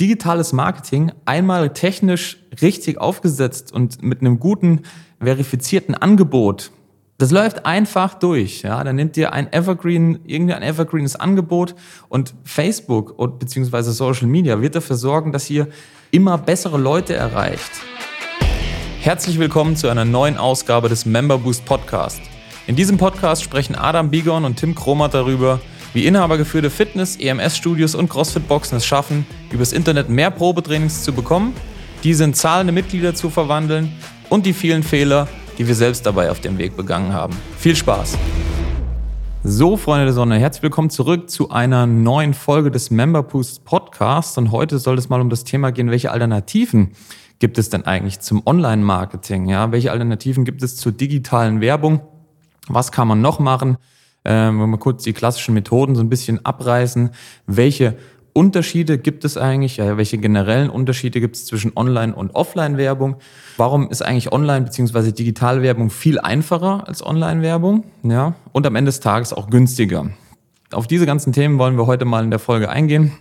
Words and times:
digitales 0.00 0.52
Marketing 0.52 1.12
einmal 1.24 1.72
technisch 1.72 2.38
richtig 2.60 2.98
aufgesetzt 2.98 3.72
und 3.72 4.02
mit 4.02 4.20
einem 4.20 4.40
guten 4.40 4.82
verifizierten 5.20 5.94
Angebot, 5.94 6.70
das 7.18 7.30
läuft 7.30 7.64
einfach 7.64 8.14
durch. 8.14 8.62
Ja, 8.62 8.82
dann 8.82 8.96
nimmt 8.96 9.16
ihr 9.16 9.32
ein 9.32 9.52
Evergreen, 9.52 10.18
irgendein 10.24 10.62
Evergreenes 10.62 11.14
Angebot 11.14 11.76
und 12.08 12.34
Facebook 12.42 13.16
und 13.16 13.38
beziehungsweise 13.38 13.92
Social 13.92 14.26
Media 14.26 14.60
wird 14.60 14.74
dafür 14.74 14.96
sorgen, 14.96 15.30
dass 15.30 15.48
ihr 15.48 15.68
immer 16.10 16.38
bessere 16.38 16.76
Leute 16.76 17.14
erreicht. 17.14 17.70
Herzlich 19.00 19.38
willkommen 19.38 19.76
zu 19.76 19.88
einer 19.88 20.04
neuen 20.04 20.36
Ausgabe 20.36 20.88
des 20.88 21.06
Member 21.06 21.38
Boost 21.38 21.64
Podcast. 21.66 22.20
In 22.66 22.74
diesem 22.74 22.96
Podcast 22.96 23.44
sprechen 23.44 23.76
Adam 23.76 24.10
Bigon 24.10 24.44
und 24.44 24.56
Tim 24.56 24.74
Kromat 24.74 25.14
darüber, 25.14 25.60
wie 25.92 26.06
inhabergeführte 26.06 26.70
Fitness-, 26.70 27.16
EMS-Studios 27.16 27.94
und 27.94 28.08
CrossFit-Boxen 28.08 28.78
es 28.78 28.86
schaffen, 28.86 29.24
übers 29.54 29.72
Internet 29.72 30.08
mehr 30.08 30.32
Probetrainings 30.32 31.04
zu 31.04 31.12
bekommen, 31.12 31.54
diese 32.02 32.24
in 32.24 32.34
zahlende 32.34 32.72
Mitglieder 32.72 33.14
zu 33.14 33.30
verwandeln 33.30 33.92
und 34.28 34.46
die 34.46 34.52
vielen 34.52 34.82
Fehler, 34.82 35.28
die 35.56 35.68
wir 35.68 35.76
selbst 35.76 36.04
dabei 36.04 36.30
auf 36.30 36.40
dem 36.40 36.58
Weg 36.58 36.76
begangen 36.76 37.12
haben. 37.12 37.36
Viel 37.56 37.76
Spaß! 37.76 38.18
So, 39.44 39.76
Freunde 39.76 40.06
der 40.06 40.14
Sonne, 40.14 40.38
herzlich 40.38 40.64
willkommen 40.64 40.90
zurück 40.90 41.30
zu 41.30 41.50
einer 41.50 41.86
neuen 41.86 42.34
Folge 42.34 42.70
des 42.70 42.90
Member 42.90 43.22
Boost 43.22 43.64
Podcasts. 43.64 44.36
Und 44.38 44.50
heute 44.50 44.78
soll 44.78 44.98
es 44.98 45.08
mal 45.08 45.20
um 45.20 45.30
das 45.30 45.44
Thema 45.44 45.70
gehen, 45.70 45.90
welche 45.90 46.10
Alternativen 46.10 46.92
gibt 47.38 47.56
es 47.58 47.70
denn 47.70 47.84
eigentlich 47.84 48.20
zum 48.20 48.42
Online-Marketing? 48.44 49.48
Ja, 49.48 49.70
welche 49.70 49.92
Alternativen 49.92 50.44
gibt 50.44 50.62
es 50.62 50.76
zur 50.76 50.92
digitalen 50.92 51.60
Werbung? 51.60 52.00
Was 52.66 52.90
kann 52.90 53.06
man 53.06 53.20
noch 53.20 53.38
machen? 53.38 53.76
ähm, 54.24 54.60
wenn 54.60 54.70
wir 54.70 54.78
kurz 54.78 55.02
die 55.02 55.12
klassischen 55.12 55.54
Methoden 55.54 55.94
so 55.94 56.00
ein 56.00 56.08
bisschen 56.08 56.44
abreißen. 56.44 57.10
Welche 57.46 57.96
Unterschiede 58.34 58.98
gibt 58.98 59.24
es 59.24 59.36
eigentlich? 59.36 59.76
Ja, 59.76 59.96
welche 59.96 60.18
generellen 60.18 60.68
Unterschiede 60.68 61.20
gibt 61.20 61.36
es 61.36 61.46
zwischen 61.46 61.72
Online- 61.76 62.14
und 62.14 62.34
Offline-Werbung? 62.34 63.16
Warum 63.56 63.88
ist 63.88 64.02
eigentlich 64.02 64.32
Online- 64.32 64.64
bzw. 64.64 65.12
Digitalwerbung 65.12 65.88
viel 65.88 66.18
einfacher 66.18 66.86
als 66.88 67.06
Online-Werbung? 67.06 67.84
Ja, 68.02 68.34
und 68.50 68.66
am 68.66 68.74
Ende 68.74 68.88
des 68.88 68.98
Tages 68.98 69.32
auch 69.32 69.48
günstiger. 69.50 70.10
Auf 70.72 70.88
diese 70.88 71.06
ganzen 71.06 71.32
Themen 71.32 71.58
wollen 71.60 71.78
wir 71.78 71.86
heute 71.86 72.04
mal 72.04 72.24
in 72.24 72.30
der 72.30 72.40
Folge 72.40 72.68
eingehen 72.68 73.12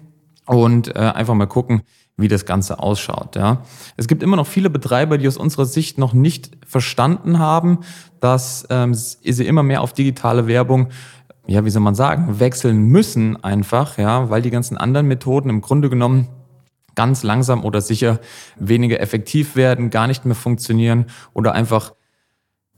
und 0.48 0.96
äh, 0.96 1.00
einfach 1.00 1.36
mal 1.36 1.46
gucken, 1.46 1.84
wie 2.18 2.28
das 2.28 2.46
Ganze 2.48 2.80
ausschaut. 2.80 3.36
Ja. 3.36 3.62
Es 3.98 4.08
gibt 4.08 4.24
immer 4.24 4.36
noch 4.36 4.48
viele 4.48 4.72
Betreiber, 4.72 5.20
die 5.20 5.28
aus 5.28 5.38
unserer 5.38 5.66
Sicht 5.66 6.00
noch 6.00 6.14
nicht 6.14 6.52
verstanden 6.66 7.38
haben, 7.38 7.80
dass 8.20 8.66
ähm, 8.72 8.96
sie 8.96 9.46
immer 9.46 9.62
mehr 9.62 9.82
auf 9.82 9.94
digitale 9.94 10.48
Werbung 10.48 10.90
ja, 11.46 11.66
wie 11.66 11.70
soll 11.70 11.82
man 11.82 11.96
sagen, 11.96 12.40
wechseln 12.40 12.84
müssen 12.84 13.44
einfach, 13.44 13.98
ja, 13.98 14.30
weil 14.30 14.42
die 14.42 14.50
ganzen 14.50 14.78
anderen 14.78 15.08
Methoden 15.08 15.50
im 15.50 15.62
Grunde 15.62 15.90
genommen 15.90 16.28
ganz 16.96 17.24
langsam 17.24 17.66
oder 17.66 17.82
sicher 17.82 18.20
weniger 18.58 19.00
effektiv 19.00 19.56
werden, 19.56 19.90
gar 19.90 20.08
nicht 20.08 20.26
mehr 20.26 20.36
funktionieren 20.36 21.06
oder 21.34 21.54
einfach 21.54 21.94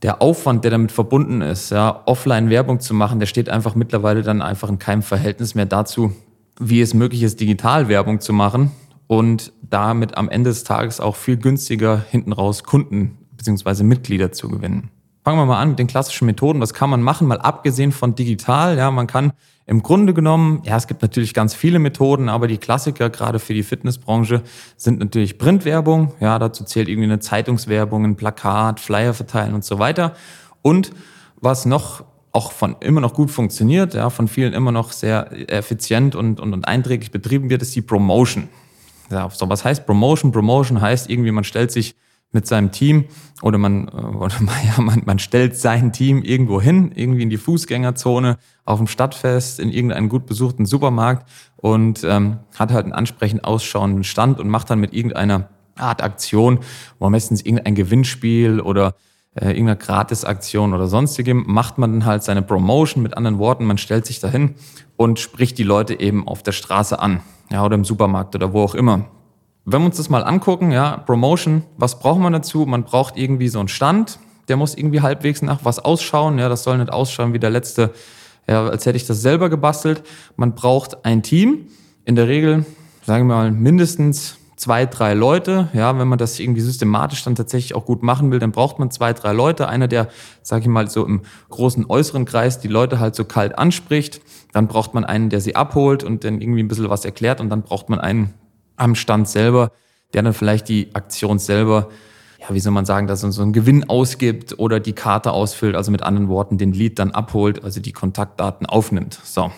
der 0.02 0.20
Aufwand, 0.20 0.64
der 0.64 0.70
damit 0.70 0.92
verbunden 0.92 1.40
ist, 1.40 1.70
ja, 1.70 2.02
offline 2.06 2.50
Werbung 2.50 2.80
zu 2.80 2.92
machen, 2.92 3.18
der 3.18 3.26
steht 3.26 3.48
einfach 3.48 3.74
mittlerweile 3.74 4.22
dann 4.22 4.42
einfach 4.42 4.68
in 4.68 4.78
keinem 4.78 5.02
Verhältnis 5.02 5.54
mehr 5.54 5.66
dazu, 5.66 6.12
wie 6.58 6.80
es 6.80 6.92
möglich 6.92 7.22
ist, 7.22 7.40
digital 7.40 7.88
Werbung 7.88 8.20
zu 8.20 8.32
machen 8.32 8.72
und 9.06 9.52
damit 9.62 10.16
am 10.16 10.28
Ende 10.28 10.50
des 10.50 10.64
Tages 10.64 11.00
auch 11.00 11.16
viel 11.16 11.36
günstiger 11.36 12.04
hinten 12.10 12.32
raus 12.32 12.64
Kunden 12.64 13.18
bzw. 13.36 13.84
Mitglieder 13.84 14.32
zu 14.32 14.48
gewinnen. 14.48 14.90
Fangen 15.26 15.40
wir 15.40 15.46
mal 15.46 15.60
an 15.60 15.70
mit 15.70 15.80
den 15.80 15.88
klassischen 15.88 16.26
Methoden. 16.26 16.60
Was 16.60 16.72
kann 16.72 16.88
man 16.88 17.02
machen? 17.02 17.26
Mal 17.26 17.40
abgesehen 17.40 17.90
von 17.90 18.14
digital. 18.14 18.78
Ja, 18.78 18.92
man 18.92 19.08
kann 19.08 19.32
im 19.66 19.82
Grunde 19.82 20.14
genommen, 20.14 20.62
ja, 20.62 20.76
es 20.76 20.86
gibt 20.86 21.02
natürlich 21.02 21.34
ganz 21.34 21.52
viele 21.52 21.80
Methoden, 21.80 22.28
aber 22.28 22.46
die 22.46 22.58
Klassiker 22.58 23.10
gerade 23.10 23.40
für 23.40 23.52
die 23.52 23.64
Fitnessbranche 23.64 24.42
sind 24.76 25.00
natürlich 25.00 25.36
Printwerbung. 25.36 26.12
Ja, 26.20 26.38
dazu 26.38 26.62
zählt 26.62 26.88
irgendwie 26.88 27.08
eine 27.08 27.18
Zeitungswerbung, 27.18 28.04
ein 28.04 28.14
Plakat, 28.14 28.78
Flyer 28.78 29.14
verteilen 29.14 29.54
und 29.54 29.64
so 29.64 29.80
weiter. 29.80 30.14
Und 30.62 30.92
was 31.40 31.66
noch 31.66 32.04
auch 32.30 32.52
von 32.52 32.76
immer 32.78 33.00
noch 33.00 33.12
gut 33.12 33.32
funktioniert, 33.32 33.94
ja, 33.94 34.10
von 34.10 34.28
vielen 34.28 34.52
immer 34.52 34.70
noch 34.70 34.92
sehr 34.92 35.50
effizient 35.50 36.14
und, 36.14 36.38
und, 36.38 36.52
und 36.52 36.68
einträglich 36.68 37.10
betrieben 37.10 37.50
wird, 37.50 37.62
ist 37.62 37.74
die 37.74 37.82
Promotion. 37.82 38.46
Ja, 39.10 39.28
so 39.28 39.48
was 39.48 39.64
heißt 39.64 39.86
Promotion? 39.86 40.30
Promotion 40.30 40.80
heißt 40.80 41.10
irgendwie, 41.10 41.32
man 41.32 41.42
stellt 41.42 41.72
sich 41.72 41.96
mit 42.32 42.46
seinem 42.46 42.70
Team 42.72 43.06
oder 43.42 43.58
man, 43.58 43.88
äh, 43.88 43.90
oder 43.90 44.34
ja, 44.76 44.82
man, 44.82 45.02
man 45.04 45.18
stellt 45.18 45.56
sein 45.56 45.92
Team 45.92 46.22
irgendwo 46.22 46.60
hin, 46.60 46.92
irgendwie 46.94 47.22
in 47.22 47.30
die 47.30 47.36
Fußgängerzone, 47.36 48.38
auf 48.64 48.78
dem 48.78 48.86
Stadtfest, 48.86 49.60
in 49.60 49.70
irgendeinen 49.70 50.08
gut 50.08 50.26
besuchten 50.26 50.66
Supermarkt 50.66 51.28
und 51.56 52.04
ähm, 52.04 52.38
hat 52.58 52.72
halt 52.72 52.84
einen 52.84 52.92
ansprechend 52.92 53.44
ausschauenden 53.44 54.04
Stand 54.04 54.40
und 54.40 54.48
macht 54.48 54.70
dann 54.70 54.80
mit 54.80 54.92
irgendeiner 54.92 55.48
Art 55.76 56.02
Aktion, 56.02 56.60
wo 56.98 57.08
meistens 57.10 57.42
irgendein 57.42 57.74
Gewinnspiel 57.74 58.60
oder 58.60 58.94
äh, 59.34 59.50
irgendeine 59.50 59.76
Gratisaktion 59.76 60.72
oder 60.72 60.86
sonstigem, 60.86 61.44
macht 61.46 61.78
man 61.78 61.92
dann 61.92 62.04
halt 62.06 62.22
seine 62.22 62.42
Promotion. 62.42 63.02
Mit 63.02 63.16
anderen 63.16 63.38
Worten, 63.38 63.64
man 63.64 63.78
stellt 63.78 64.06
sich 64.06 64.18
dahin 64.18 64.54
und 64.96 65.18
spricht 65.18 65.58
die 65.58 65.62
Leute 65.62 66.00
eben 66.00 66.26
auf 66.26 66.42
der 66.42 66.52
Straße 66.52 66.98
an 66.98 67.20
ja, 67.50 67.64
oder 67.64 67.74
im 67.74 67.84
Supermarkt 67.84 68.34
oder 68.34 68.52
wo 68.52 68.62
auch 68.62 68.74
immer. 68.74 69.04
Wenn 69.68 69.80
wir 69.82 69.86
uns 69.86 69.96
das 69.96 70.08
mal 70.08 70.22
angucken, 70.22 70.70
ja, 70.70 70.96
Promotion, 70.96 71.64
was 71.76 71.98
braucht 71.98 72.20
man 72.20 72.32
dazu? 72.32 72.66
Man 72.66 72.84
braucht 72.84 73.16
irgendwie 73.16 73.48
so 73.48 73.58
einen 73.58 73.66
Stand, 73.66 74.20
der 74.46 74.56
muss 74.56 74.76
irgendwie 74.76 75.00
halbwegs 75.00 75.42
nach 75.42 75.64
was 75.64 75.80
ausschauen. 75.80 76.38
Ja, 76.38 76.48
das 76.48 76.62
soll 76.62 76.78
nicht 76.78 76.92
ausschauen 76.92 77.32
wie 77.32 77.40
der 77.40 77.50
letzte, 77.50 77.92
ja, 78.46 78.64
als 78.68 78.86
hätte 78.86 78.96
ich 78.96 79.06
das 79.06 79.22
selber 79.22 79.50
gebastelt. 79.50 80.04
Man 80.36 80.54
braucht 80.54 81.04
ein 81.04 81.24
Team, 81.24 81.66
in 82.04 82.14
der 82.14 82.28
Regel, 82.28 82.64
sagen 83.02 83.26
wir 83.26 83.34
mal, 83.34 83.50
mindestens 83.50 84.38
zwei, 84.54 84.86
drei 84.86 85.14
Leute. 85.14 85.68
Ja, 85.72 85.98
wenn 85.98 86.06
man 86.06 86.18
das 86.18 86.38
irgendwie 86.38 86.60
systematisch 86.60 87.24
dann 87.24 87.34
tatsächlich 87.34 87.74
auch 87.74 87.86
gut 87.86 88.04
machen 88.04 88.30
will, 88.30 88.38
dann 88.38 88.52
braucht 88.52 88.78
man 88.78 88.92
zwei, 88.92 89.12
drei 89.14 89.32
Leute. 89.32 89.68
Einer, 89.68 89.88
der, 89.88 90.06
sage 90.42 90.62
ich 90.62 90.68
mal, 90.68 90.88
so 90.88 91.04
im 91.04 91.22
großen 91.50 91.86
äußeren 91.88 92.24
Kreis 92.24 92.60
die 92.60 92.68
Leute 92.68 93.00
halt 93.00 93.16
so 93.16 93.24
kalt 93.24 93.58
anspricht. 93.58 94.20
Dann 94.52 94.68
braucht 94.68 94.94
man 94.94 95.04
einen, 95.04 95.28
der 95.28 95.40
sie 95.40 95.56
abholt 95.56 96.04
und 96.04 96.22
dann 96.22 96.40
irgendwie 96.40 96.62
ein 96.62 96.68
bisschen 96.68 96.88
was 96.88 97.04
erklärt. 97.04 97.40
Und 97.40 97.50
dann 97.50 97.62
braucht 97.62 97.88
man 97.88 97.98
einen 97.98 98.32
am 98.76 98.94
Stand 98.94 99.28
selber, 99.28 99.72
der 100.14 100.22
dann 100.22 100.32
vielleicht 100.32 100.68
die 100.68 100.94
Aktion 100.94 101.38
selber 101.38 101.88
ja, 102.38 102.54
wie 102.54 102.60
soll 102.60 102.72
man 102.72 102.84
sagen, 102.84 103.08
dass 103.08 103.24
er 103.24 103.32
so 103.32 103.42
einen 103.42 103.52
Gewinn 103.52 103.88
ausgibt 103.88 104.58
oder 104.58 104.78
die 104.78 104.92
Karte 104.92 105.32
ausfüllt, 105.32 105.74
also 105.74 105.90
mit 105.90 106.02
anderen 106.02 106.28
Worten 106.28 106.58
den 106.58 106.72
Lead 106.72 106.98
dann 106.98 107.10
abholt, 107.10 107.64
also 107.64 107.80
die 107.80 107.90
Kontaktdaten 107.90 108.66
aufnimmt. 108.66 109.18
So. 109.24 109.50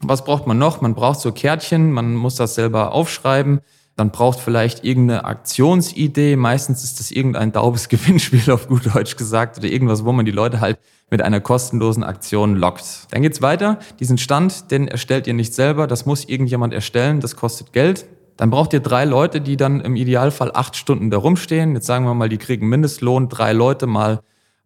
Was 0.00 0.24
braucht 0.24 0.48
man 0.48 0.58
noch? 0.58 0.80
Man 0.80 0.94
braucht 0.94 1.20
so 1.20 1.30
Kärtchen, 1.30 1.92
man 1.92 2.14
muss 2.14 2.34
das 2.34 2.56
selber 2.56 2.92
aufschreiben 2.92 3.60
dann 3.96 4.10
braucht 4.10 4.40
vielleicht 4.40 4.84
irgendeine 4.84 5.24
Aktionsidee. 5.24 6.36
Meistens 6.36 6.82
ist 6.82 6.98
das 6.98 7.10
irgendein 7.10 7.52
daubes 7.52 7.88
Gewinnspiel 7.88 8.50
auf 8.50 8.68
gut 8.68 8.94
Deutsch 8.94 9.16
gesagt 9.16 9.58
oder 9.58 9.68
irgendwas, 9.68 10.04
wo 10.04 10.12
man 10.12 10.24
die 10.24 10.32
Leute 10.32 10.60
halt 10.60 10.78
mit 11.10 11.20
einer 11.20 11.40
kostenlosen 11.40 12.02
Aktion 12.02 12.56
lockt. 12.56 12.84
Dann 13.10 13.22
geht's 13.22 13.42
weiter. 13.42 13.78
Diesen 14.00 14.16
Stand, 14.16 14.70
den 14.70 14.88
erstellt 14.88 15.26
ihr 15.26 15.34
nicht 15.34 15.54
selber. 15.54 15.86
Das 15.86 16.06
muss 16.06 16.24
irgendjemand 16.24 16.72
erstellen. 16.72 17.20
Das 17.20 17.36
kostet 17.36 17.72
Geld. 17.72 18.06
Dann 18.36 18.50
braucht 18.50 18.72
ihr 18.72 18.80
drei 18.80 19.04
Leute, 19.04 19.40
die 19.40 19.56
dann 19.56 19.80
im 19.80 19.96
Idealfall 19.96 20.50
acht 20.54 20.76
Stunden 20.76 21.10
da 21.10 21.18
rumstehen. 21.18 21.74
Jetzt 21.74 21.86
sagen 21.86 22.04
wir 22.04 22.14
mal, 22.14 22.28
die 22.28 22.38
kriegen 22.38 22.68
Mindestlohn. 22.68 23.28
Drei 23.28 23.52
Leute 23.52 23.86
mal 23.86 24.20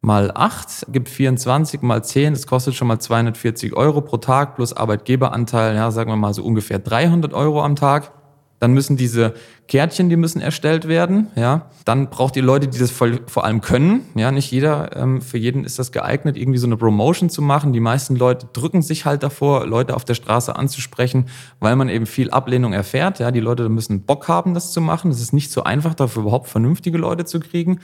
mal 0.07 0.31
acht 0.33 0.87
gibt 0.93 1.09
24 1.09 1.83
mal 1.83 2.05
10, 2.05 2.35
das 2.35 2.47
kostet 2.47 2.75
schon 2.75 2.87
mal 2.87 3.01
240 3.01 3.75
Euro 3.75 4.01
pro 4.03 4.19
Tag 4.19 4.55
plus 4.55 4.73
Arbeitgeberanteil, 4.73 5.75
ja, 5.75 5.91
sagen 5.91 6.11
wir 6.11 6.17
mal 6.17 6.33
so 6.33 6.45
ungefähr 6.45 6.79
300 6.79 7.35
Euro 7.35 7.63
am 7.63 7.75
Tag. 7.75 8.13
Dann 8.59 8.73
müssen 8.73 8.97
diese 8.97 9.35
Kärtchen, 9.69 10.09
die 10.09 10.17
müssen 10.17 10.41
erstellt 10.41 10.89
werden. 10.89 11.29
Ja, 11.35 11.71
dann 11.85 12.09
braucht 12.09 12.37
ihr 12.37 12.43
Leute, 12.43 12.69
die 12.69 12.79
das 12.79 12.91
voll, 12.91 13.21
vor 13.27 13.45
allem 13.45 13.61
können. 13.61 14.03
Ja, 14.15 14.31
nicht 14.31 14.51
jeder, 14.51 14.97
ähm, 14.97 15.21
für 15.21 15.39
jeden 15.39 15.65
ist 15.65 15.79
das 15.79 15.93
geeignet, 15.93 16.37
irgendwie 16.37 16.59
so 16.59 16.67
eine 16.67 16.77
Promotion 16.77 17.29
zu 17.29 17.43
machen. 17.43 17.73
Die 17.73 17.81
meisten 17.81 18.17
Leute 18.17 18.49
drücken 18.53 18.83
sich 18.83 19.05
halt 19.05 19.23
davor, 19.23 19.67
Leute 19.67 19.95
auf 19.95 20.05
der 20.05 20.15
Straße 20.15 20.55
anzusprechen, 20.57 21.27
weil 21.61 21.77
man 21.77 21.89
eben 21.89 22.07
viel 22.07 22.31
Ablehnung 22.31 22.73
erfährt. 22.73 23.19
Ja, 23.19 23.31
die 23.31 23.41
Leute 23.41 23.69
müssen 23.69 24.03
Bock 24.03 24.29
haben, 24.29 24.55
das 24.55 24.73
zu 24.73 24.81
machen. 24.81 25.11
Es 25.11 25.21
ist 25.21 25.33
nicht 25.33 25.51
so 25.51 25.65
einfach, 25.65 25.95
dafür 25.95 26.23
überhaupt 26.23 26.49
vernünftige 26.49 26.99
Leute 26.99 27.25
zu 27.25 27.41
kriegen. 27.41 27.81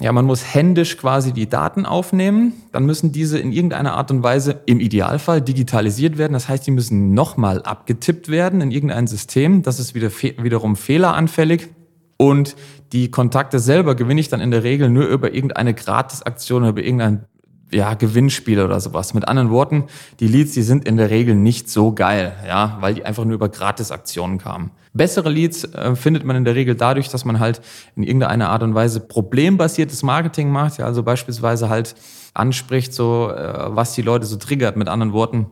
Ja, 0.00 0.12
man 0.12 0.24
muss 0.24 0.54
händisch 0.54 0.96
quasi 0.96 1.32
die 1.32 1.46
Daten 1.46 1.84
aufnehmen. 1.84 2.54
Dann 2.72 2.86
müssen 2.86 3.12
diese 3.12 3.38
in 3.38 3.52
irgendeiner 3.52 3.94
Art 3.94 4.10
und 4.10 4.22
Weise 4.22 4.60
im 4.64 4.80
Idealfall 4.80 5.42
digitalisiert 5.42 6.16
werden. 6.16 6.32
Das 6.32 6.48
heißt, 6.48 6.66
die 6.66 6.70
müssen 6.70 7.12
nochmal 7.12 7.62
abgetippt 7.62 8.28
werden 8.28 8.62
in 8.62 8.70
irgendein 8.70 9.06
System. 9.06 9.62
Das 9.62 9.78
ist 9.78 9.94
wieder 9.94 10.09
wiederum 10.10 10.76
fehleranfällig. 10.76 11.68
Und 12.16 12.54
die 12.92 13.10
Kontakte 13.10 13.58
selber 13.58 13.94
gewinne 13.94 14.20
ich 14.20 14.28
dann 14.28 14.40
in 14.40 14.50
der 14.50 14.62
Regel 14.62 14.90
nur 14.90 15.06
über 15.06 15.32
irgendeine 15.32 15.72
Gratisaktion 15.72 16.62
oder 16.62 16.70
über 16.70 16.82
irgendein 16.82 17.24
ja, 17.72 17.94
Gewinnspiel 17.94 18.60
oder 18.60 18.80
sowas. 18.80 19.14
Mit 19.14 19.28
anderen 19.28 19.50
Worten, 19.50 19.84
die 20.18 20.26
Leads, 20.26 20.52
die 20.52 20.62
sind 20.62 20.86
in 20.86 20.96
der 20.96 21.10
Regel 21.10 21.34
nicht 21.34 21.70
so 21.70 21.92
geil, 21.92 22.32
ja, 22.46 22.78
weil 22.80 22.94
die 22.94 23.04
einfach 23.04 23.24
nur 23.24 23.34
über 23.34 23.48
Gratisaktionen 23.48 24.38
kamen. 24.38 24.70
Bessere 24.92 25.30
Leads 25.30 25.64
äh, 25.64 25.94
findet 25.94 26.24
man 26.24 26.36
in 26.36 26.44
der 26.44 26.54
Regel 26.54 26.74
dadurch, 26.74 27.08
dass 27.08 27.24
man 27.24 27.38
halt 27.38 27.60
in 27.94 28.02
irgendeiner 28.02 28.50
Art 28.50 28.62
und 28.62 28.74
Weise 28.74 29.00
problembasiertes 29.00 30.02
Marketing 30.02 30.50
macht, 30.50 30.78
ja, 30.78 30.84
also 30.84 31.02
beispielsweise 31.02 31.68
halt 31.68 31.94
anspricht, 32.34 32.92
so 32.92 33.30
äh, 33.30 33.74
was 33.74 33.94
die 33.94 34.02
Leute 34.02 34.26
so 34.26 34.36
triggert, 34.36 34.76
mit 34.76 34.88
anderen 34.88 35.12
Worten 35.12 35.46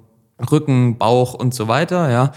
Rücken, 0.50 0.99
Bauch 0.99 1.34
und 1.34 1.54
so 1.54 1.69
weiter, 1.69 2.11
ja, 2.11 2.32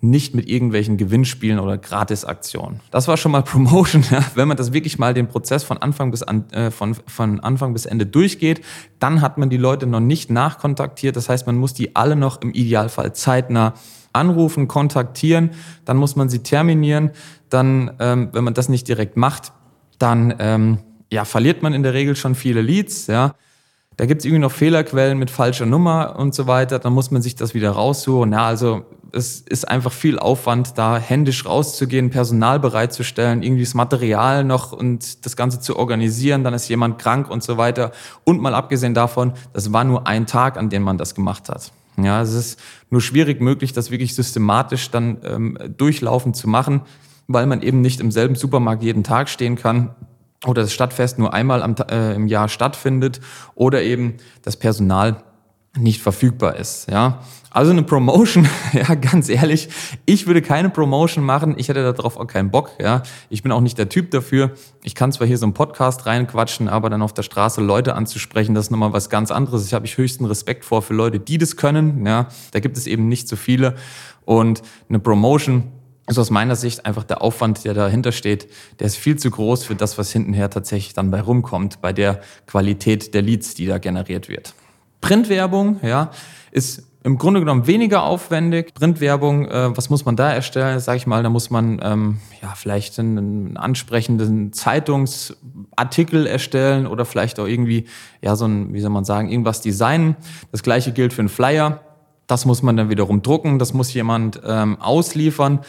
nicht 0.00 0.34
mit 0.34 0.48
irgendwelchen 0.48 0.96
Gewinnspielen 0.96 1.58
oder 1.58 1.78
Gratisaktionen. 1.78 2.80
Das 2.90 3.08
war 3.08 3.16
schon 3.16 3.32
mal 3.32 3.42
Promotion. 3.44 4.04
Ja. 4.10 4.24
Wenn 4.34 4.48
man 4.48 4.56
das 4.56 4.72
wirklich 4.72 4.98
mal 4.98 5.14
den 5.14 5.28
Prozess 5.28 5.64
von 5.64 5.78
Anfang 5.78 6.10
bis 6.10 6.22
an, 6.22 6.50
äh, 6.50 6.70
von, 6.70 6.94
von 7.06 7.40
Anfang 7.40 7.72
bis 7.72 7.86
Ende 7.86 8.06
durchgeht, 8.06 8.62
dann 8.98 9.20
hat 9.20 9.38
man 9.38 9.50
die 9.50 9.56
Leute 9.56 9.86
noch 9.86 10.00
nicht 10.00 10.30
nachkontaktiert. 10.30 11.16
Das 11.16 11.28
heißt, 11.28 11.46
man 11.46 11.56
muss 11.56 11.74
die 11.74 11.96
alle 11.96 12.16
noch 12.16 12.42
im 12.42 12.52
Idealfall 12.52 13.14
zeitnah 13.14 13.74
anrufen, 14.12 14.68
kontaktieren. 14.68 15.50
Dann 15.84 15.96
muss 15.96 16.16
man 16.16 16.28
sie 16.28 16.40
terminieren. 16.40 17.10
Dann, 17.48 17.92
ähm, 17.98 18.30
wenn 18.32 18.44
man 18.44 18.54
das 18.54 18.68
nicht 18.68 18.88
direkt 18.88 19.16
macht, 19.16 19.52
dann 19.98 20.34
ähm, 20.38 20.78
ja, 21.10 21.24
verliert 21.24 21.62
man 21.62 21.72
in 21.74 21.82
der 21.82 21.94
Regel 21.94 22.16
schon 22.16 22.34
viele 22.34 22.60
Leads. 22.60 23.06
Ja. 23.06 23.34
Da 23.96 24.04
gibt 24.04 24.20
es 24.20 24.24
irgendwie 24.26 24.40
noch 24.40 24.52
Fehlerquellen 24.52 25.18
mit 25.18 25.30
falscher 25.30 25.64
Nummer 25.64 26.16
und 26.18 26.34
so 26.34 26.46
weiter. 26.46 26.78
Dann 26.78 26.92
muss 26.92 27.10
man 27.10 27.22
sich 27.22 27.34
das 27.34 27.54
wieder 27.54 27.70
raussuchen. 27.70 28.32
Ja, 28.32 28.46
also 28.46 28.84
es 29.12 29.40
ist 29.40 29.66
einfach 29.66 29.92
viel 29.92 30.18
Aufwand, 30.18 30.76
da 30.76 30.98
händisch 30.98 31.46
rauszugehen, 31.46 32.10
Personal 32.10 32.60
bereitzustellen, 32.60 33.42
irgendwie 33.42 33.64
das 33.64 33.72
Material 33.72 34.44
noch 34.44 34.72
und 34.72 35.24
das 35.24 35.34
Ganze 35.34 35.60
zu 35.60 35.76
organisieren. 35.76 36.44
Dann 36.44 36.52
ist 36.52 36.68
jemand 36.68 36.98
krank 36.98 37.30
und 37.30 37.42
so 37.42 37.56
weiter. 37.56 37.92
Und 38.24 38.42
mal 38.42 38.54
abgesehen 38.54 38.92
davon, 38.92 39.32
das 39.54 39.72
war 39.72 39.84
nur 39.84 40.06
ein 40.06 40.26
Tag, 40.26 40.58
an 40.58 40.68
dem 40.68 40.82
man 40.82 40.98
das 40.98 41.14
gemacht 41.14 41.48
hat. 41.48 41.72
Ja, 41.96 42.20
es 42.20 42.34
ist 42.34 42.60
nur 42.90 43.00
schwierig 43.00 43.40
möglich, 43.40 43.72
das 43.72 43.90
wirklich 43.90 44.14
systematisch 44.14 44.90
dann 44.90 45.16
ähm, 45.24 45.58
durchlaufend 45.78 46.36
zu 46.36 46.46
machen, 46.46 46.82
weil 47.26 47.46
man 47.46 47.62
eben 47.62 47.80
nicht 47.80 48.00
im 48.00 48.10
selben 48.10 48.34
Supermarkt 48.34 48.82
jeden 48.82 49.02
Tag 49.02 49.30
stehen 49.30 49.56
kann 49.56 49.94
oder 50.44 50.62
das 50.62 50.72
Stadtfest 50.72 51.18
nur 51.18 51.32
einmal 51.32 51.62
am, 51.62 51.74
äh, 51.90 52.14
im 52.14 52.26
Jahr 52.26 52.48
stattfindet 52.48 53.20
oder 53.54 53.82
eben 53.82 54.16
das 54.42 54.56
Personal 54.56 55.22
nicht 55.78 56.02
verfügbar 56.02 56.56
ist. 56.56 56.90
Ja, 56.90 57.20
also 57.50 57.70
eine 57.70 57.82
Promotion, 57.82 58.48
ja, 58.72 58.94
ganz 58.94 59.28
ehrlich, 59.28 59.68
ich 60.04 60.26
würde 60.26 60.42
keine 60.42 60.70
Promotion 60.70 61.24
machen. 61.24 61.54
Ich 61.56 61.68
hätte 61.68 61.92
darauf 61.92 62.16
auch 62.16 62.26
keinen 62.26 62.50
Bock. 62.50 62.70
Ja, 62.80 63.02
ich 63.30 63.42
bin 63.42 63.52
auch 63.52 63.60
nicht 63.60 63.78
der 63.78 63.88
Typ 63.88 64.10
dafür. 64.10 64.52
Ich 64.82 64.94
kann 64.94 65.12
zwar 65.12 65.26
hier 65.26 65.38
so 65.38 65.46
einen 65.46 65.54
Podcast 65.54 66.06
reinquatschen, 66.06 66.68
aber 66.68 66.90
dann 66.90 67.02
auf 67.02 67.12
der 67.12 67.22
Straße 67.22 67.60
Leute 67.60 67.94
anzusprechen, 67.94 68.54
das 68.54 68.66
ist 68.66 68.70
nochmal 68.70 68.92
was 68.92 69.10
ganz 69.10 69.30
anderes. 69.30 69.66
Ich 69.66 69.74
habe 69.74 69.86
ich 69.86 69.96
höchsten 69.96 70.24
Respekt 70.24 70.64
vor 70.64 70.82
für 70.82 70.94
Leute, 70.94 71.20
die 71.20 71.38
das 71.38 71.56
können. 71.56 72.06
Ja, 72.06 72.28
da 72.52 72.60
gibt 72.60 72.76
es 72.76 72.86
eben 72.86 73.08
nicht 73.08 73.28
so 73.28 73.36
viele 73.36 73.74
und 74.24 74.62
eine 74.88 74.98
Promotion 74.98 75.72
ist 76.08 76.18
aus 76.18 76.30
meiner 76.30 76.56
Sicht 76.56 76.86
einfach 76.86 77.04
der 77.04 77.22
Aufwand, 77.22 77.64
der 77.64 77.74
dahinter 77.74 78.12
steht, 78.12 78.48
der 78.78 78.86
ist 78.86 78.96
viel 78.96 79.16
zu 79.16 79.30
groß 79.30 79.64
für 79.64 79.74
das, 79.74 79.98
was 79.98 80.12
hintenher 80.12 80.50
tatsächlich 80.50 80.94
dann 80.94 81.10
bei 81.10 81.20
rumkommt, 81.20 81.80
bei 81.80 81.92
der 81.92 82.20
Qualität 82.46 83.14
der 83.14 83.22
Leads, 83.22 83.54
die 83.54 83.66
da 83.66 83.78
generiert 83.78 84.28
wird. 84.28 84.54
Printwerbung, 85.00 85.80
ja, 85.82 86.10
ist 86.52 86.84
im 87.06 87.18
Grunde 87.18 87.38
genommen 87.38 87.68
weniger 87.68 88.02
aufwendig. 88.02 88.74
Printwerbung, 88.74 89.46
äh, 89.46 89.76
was 89.76 89.90
muss 89.90 90.04
man 90.04 90.16
da 90.16 90.32
erstellen? 90.32 90.80
Sag 90.80 90.96
ich 90.96 91.06
mal, 91.06 91.22
da 91.22 91.28
muss 91.28 91.50
man 91.50 91.78
ähm, 91.80 92.18
ja 92.42 92.52
vielleicht 92.56 92.98
einen, 92.98 93.56
ansprechenden 93.56 94.52
Zeitungsartikel 94.52 96.26
erstellen 96.26 96.88
oder 96.88 97.04
vielleicht 97.04 97.38
auch 97.38 97.46
irgendwie 97.46 97.84
ja 98.22 98.34
so 98.34 98.46
ein, 98.46 98.74
wie 98.74 98.80
soll 98.80 98.90
man 98.90 99.04
sagen, 99.04 99.30
irgendwas 99.30 99.60
designen. 99.60 100.16
Das 100.50 100.64
gleiche 100.64 100.90
gilt 100.90 101.12
für 101.12 101.20
einen 101.22 101.28
Flyer. 101.28 101.80
Das 102.26 102.44
muss 102.44 102.62
man 102.64 102.76
dann 102.76 102.90
wiederum 102.90 103.22
drucken. 103.22 103.60
Das 103.60 103.72
muss 103.72 103.94
jemand 103.94 104.40
ähm, 104.44 104.80
ausliefern. 104.80 105.60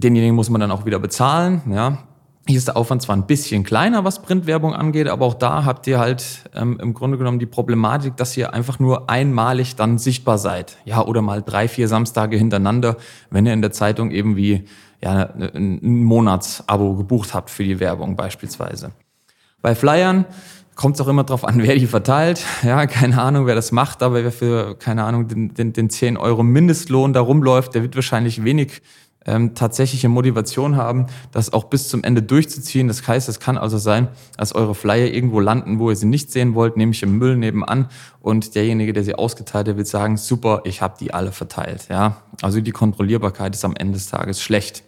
Denjenigen 0.00 0.34
muss 0.34 0.50
man 0.50 0.60
dann 0.60 0.70
auch 0.70 0.86
wieder 0.86 0.98
bezahlen. 0.98 1.62
Ja. 1.70 1.98
Hier 2.46 2.56
ist 2.56 2.68
der 2.68 2.76
Aufwand 2.76 3.02
zwar 3.02 3.16
ein 3.16 3.26
bisschen 3.26 3.64
kleiner, 3.64 4.02
was 4.04 4.22
Printwerbung 4.22 4.74
angeht, 4.74 5.08
aber 5.08 5.26
auch 5.26 5.34
da 5.34 5.64
habt 5.64 5.86
ihr 5.86 6.00
halt 6.00 6.50
ähm, 6.54 6.80
im 6.80 6.94
Grunde 6.94 7.18
genommen 7.18 7.38
die 7.38 7.46
Problematik, 7.46 8.16
dass 8.16 8.36
ihr 8.36 8.54
einfach 8.54 8.78
nur 8.78 9.10
einmalig 9.10 9.76
dann 9.76 9.98
sichtbar 9.98 10.38
seid. 10.38 10.78
Ja, 10.84 11.04
oder 11.04 11.22
mal 11.22 11.42
drei, 11.42 11.68
vier 11.68 11.86
Samstage 11.86 12.36
hintereinander, 12.38 12.96
wenn 13.30 13.46
ihr 13.46 13.52
in 13.52 13.60
der 13.60 13.72
Zeitung 13.72 14.10
eben 14.10 14.36
wie 14.36 14.64
ja, 15.02 15.30
ein 15.54 16.02
Monatsabo 16.02 16.94
gebucht 16.94 17.34
habt 17.34 17.50
für 17.50 17.62
die 17.62 17.78
Werbung 17.78 18.16
beispielsweise. 18.16 18.92
Bei 19.62 19.74
Flyern 19.74 20.24
kommt 20.74 20.96
es 20.96 21.00
auch 21.02 21.08
immer 21.08 21.24
darauf 21.24 21.44
an, 21.44 21.58
wer 21.62 21.76
die 21.76 21.86
verteilt. 21.86 22.44
Ja, 22.62 22.86
keine 22.86 23.20
Ahnung, 23.20 23.46
wer 23.46 23.54
das 23.54 23.70
macht, 23.70 24.02
aber 24.02 24.24
wer 24.24 24.32
für, 24.32 24.76
keine 24.76 25.04
Ahnung, 25.04 25.28
den, 25.28 25.54
den, 25.54 25.72
den 25.72 25.90
10 25.90 26.16
Euro 26.16 26.42
Mindestlohn 26.42 27.12
da 27.12 27.20
rumläuft, 27.20 27.74
der 27.74 27.82
wird 27.82 27.94
wahrscheinlich 27.94 28.44
wenig 28.44 28.80
ähm, 29.26 29.54
tatsächliche 29.54 30.08
Motivation 30.08 30.76
haben, 30.76 31.06
das 31.32 31.52
auch 31.52 31.64
bis 31.64 31.88
zum 31.88 32.02
Ende 32.02 32.22
durchzuziehen. 32.22 32.88
Das 32.88 33.06
heißt, 33.06 33.28
es 33.28 33.40
kann 33.40 33.58
also 33.58 33.78
sein, 33.78 34.08
dass 34.36 34.54
eure 34.54 34.74
Flyer 34.74 35.12
irgendwo 35.12 35.40
landen, 35.40 35.78
wo 35.78 35.90
ihr 35.90 35.96
sie 35.96 36.06
nicht 36.06 36.32
sehen 36.32 36.54
wollt, 36.54 36.76
nämlich 36.76 37.02
im 37.02 37.18
Müll 37.18 37.36
nebenan. 37.36 37.88
Und 38.20 38.54
derjenige, 38.54 38.92
der 38.92 39.04
sie 39.04 39.14
ausgeteilt 39.14 39.68
hat, 39.68 39.76
wird 39.76 39.86
sagen, 39.86 40.16
super, 40.16 40.62
ich 40.64 40.82
habe 40.82 40.94
die 40.98 41.12
alle 41.12 41.32
verteilt. 41.32 41.86
Ja, 41.90 42.16
Also 42.42 42.60
die 42.60 42.72
Kontrollierbarkeit 42.72 43.54
ist 43.54 43.64
am 43.64 43.74
Ende 43.76 43.94
des 43.94 44.08
Tages 44.08 44.40
schlecht. 44.40 44.84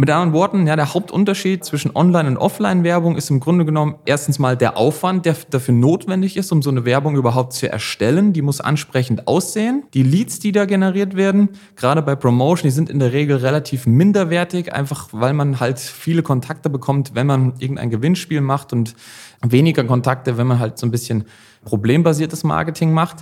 Mit 0.00 0.08
anderen 0.08 0.32
Worten, 0.32 0.66
ja, 0.66 0.76
der 0.76 0.94
Hauptunterschied 0.94 1.62
zwischen 1.62 1.94
Online- 1.94 2.26
und 2.30 2.38
Offline-Werbung 2.38 3.16
ist 3.18 3.28
im 3.28 3.38
Grunde 3.38 3.66
genommen 3.66 3.96
erstens 4.06 4.38
mal 4.38 4.56
der 4.56 4.78
Aufwand, 4.78 5.26
der 5.26 5.36
dafür 5.50 5.74
notwendig 5.74 6.38
ist, 6.38 6.50
um 6.52 6.62
so 6.62 6.70
eine 6.70 6.86
Werbung 6.86 7.16
überhaupt 7.16 7.52
zu 7.52 7.70
erstellen. 7.70 8.32
Die 8.32 8.40
muss 8.40 8.62
ansprechend 8.62 9.28
aussehen. 9.28 9.82
Die 9.92 10.02
Leads, 10.02 10.38
die 10.38 10.52
da 10.52 10.64
generiert 10.64 11.16
werden, 11.16 11.50
gerade 11.76 12.00
bei 12.00 12.16
Promotion, 12.16 12.62
die 12.62 12.74
sind 12.74 12.88
in 12.88 12.98
der 12.98 13.12
Regel 13.12 13.36
relativ 13.36 13.86
minderwertig, 13.86 14.72
einfach 14.72 15.08
weil 15.12 15.34
man 15.34 15.60
halt 15.60 15.78
viele 15.78 16.22
Kontakte 16.22 16.70
bekommt, 16.70 17.14
wenn 17.14 17.26
man 17.26 17.52
irgendein 17.58 17.90
Gewinnspiel 17.90 18.40
macht 18.40 18.72
und 18.72 18.96
weniger 19.42 19.84
Kontakte, 19.84 20.38
wenn 20.38 20.46
man 20.46 20.60
halt 20.60 20.78
so 20.78 20.86
ein 20.86 20.90
bisschen 20.90 21.24
problembasiertes 21.66 22.42
Marketing 22.42 22.94
macht. 22.94 23.18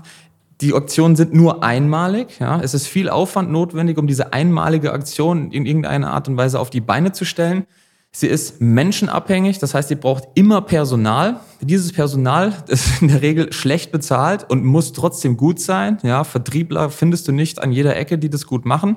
Die 0.60 0.74
Aktionen 0.74 1.14
sind 1.14 1.32
nur 1.34 1.62
einmalig. 1.62 2.40
Ja. 2.40 2.60
Es 2.60 2.74
ist 2.74 2.88
viel 2.88 3.08
Aufwand 3.08 3.50
notwendig, 3.50 3.96
um 3.96 4.06
diese 4.06 4.32
einmalige 4.32 4.92
Aktion 4.92 5.52
in 5.52 5.66
irgendeiner 5.66 6.12
Art 6.12 6.28
und 6.28 6.36
Weise 6.36 6.58
auf 6.58 6.70
die 6.70 6.80
Beine 6.80 7.12
zu 7.12 7.24
stellen. 7.24 7.64
Sie 8.10 8.26
ist 8.26 8.60
menschenabhängig, 8.60 9.58
das 9.58 9.74
heißt, 9.74 9.90
ihr 9.90 10.00
braucht 10.00 10.24
immer 10.34 10.62
Personal. 10.62 11.40
Dieses 11.60 11.92
Personal 11.92 12.54
ist 12.66 13.02
in 13.02 13.08
der 13.08 13.22
Regel 13.22 13.52
schlecht 13.52 13.92
bezahlt 13.92 14.50
und 14.50 14.64
muss 14.64 14.92
trotzdem 14.92 15.36
gut 15.36 15.60
sein. 15.60 15.98
Ja, 16.02 16.24
Vertriebler 16.24 16.90
findest 16.90 17.28
du 17.28 17.32
nicht 17.32 17.62
an 17.62 17.70
jeder 17.70 17.96
Ecke, 17.96 18.18
die 18.18 18.30
das 18.30 18.46
gut 18.46 18.64
machen. 18.64 18.96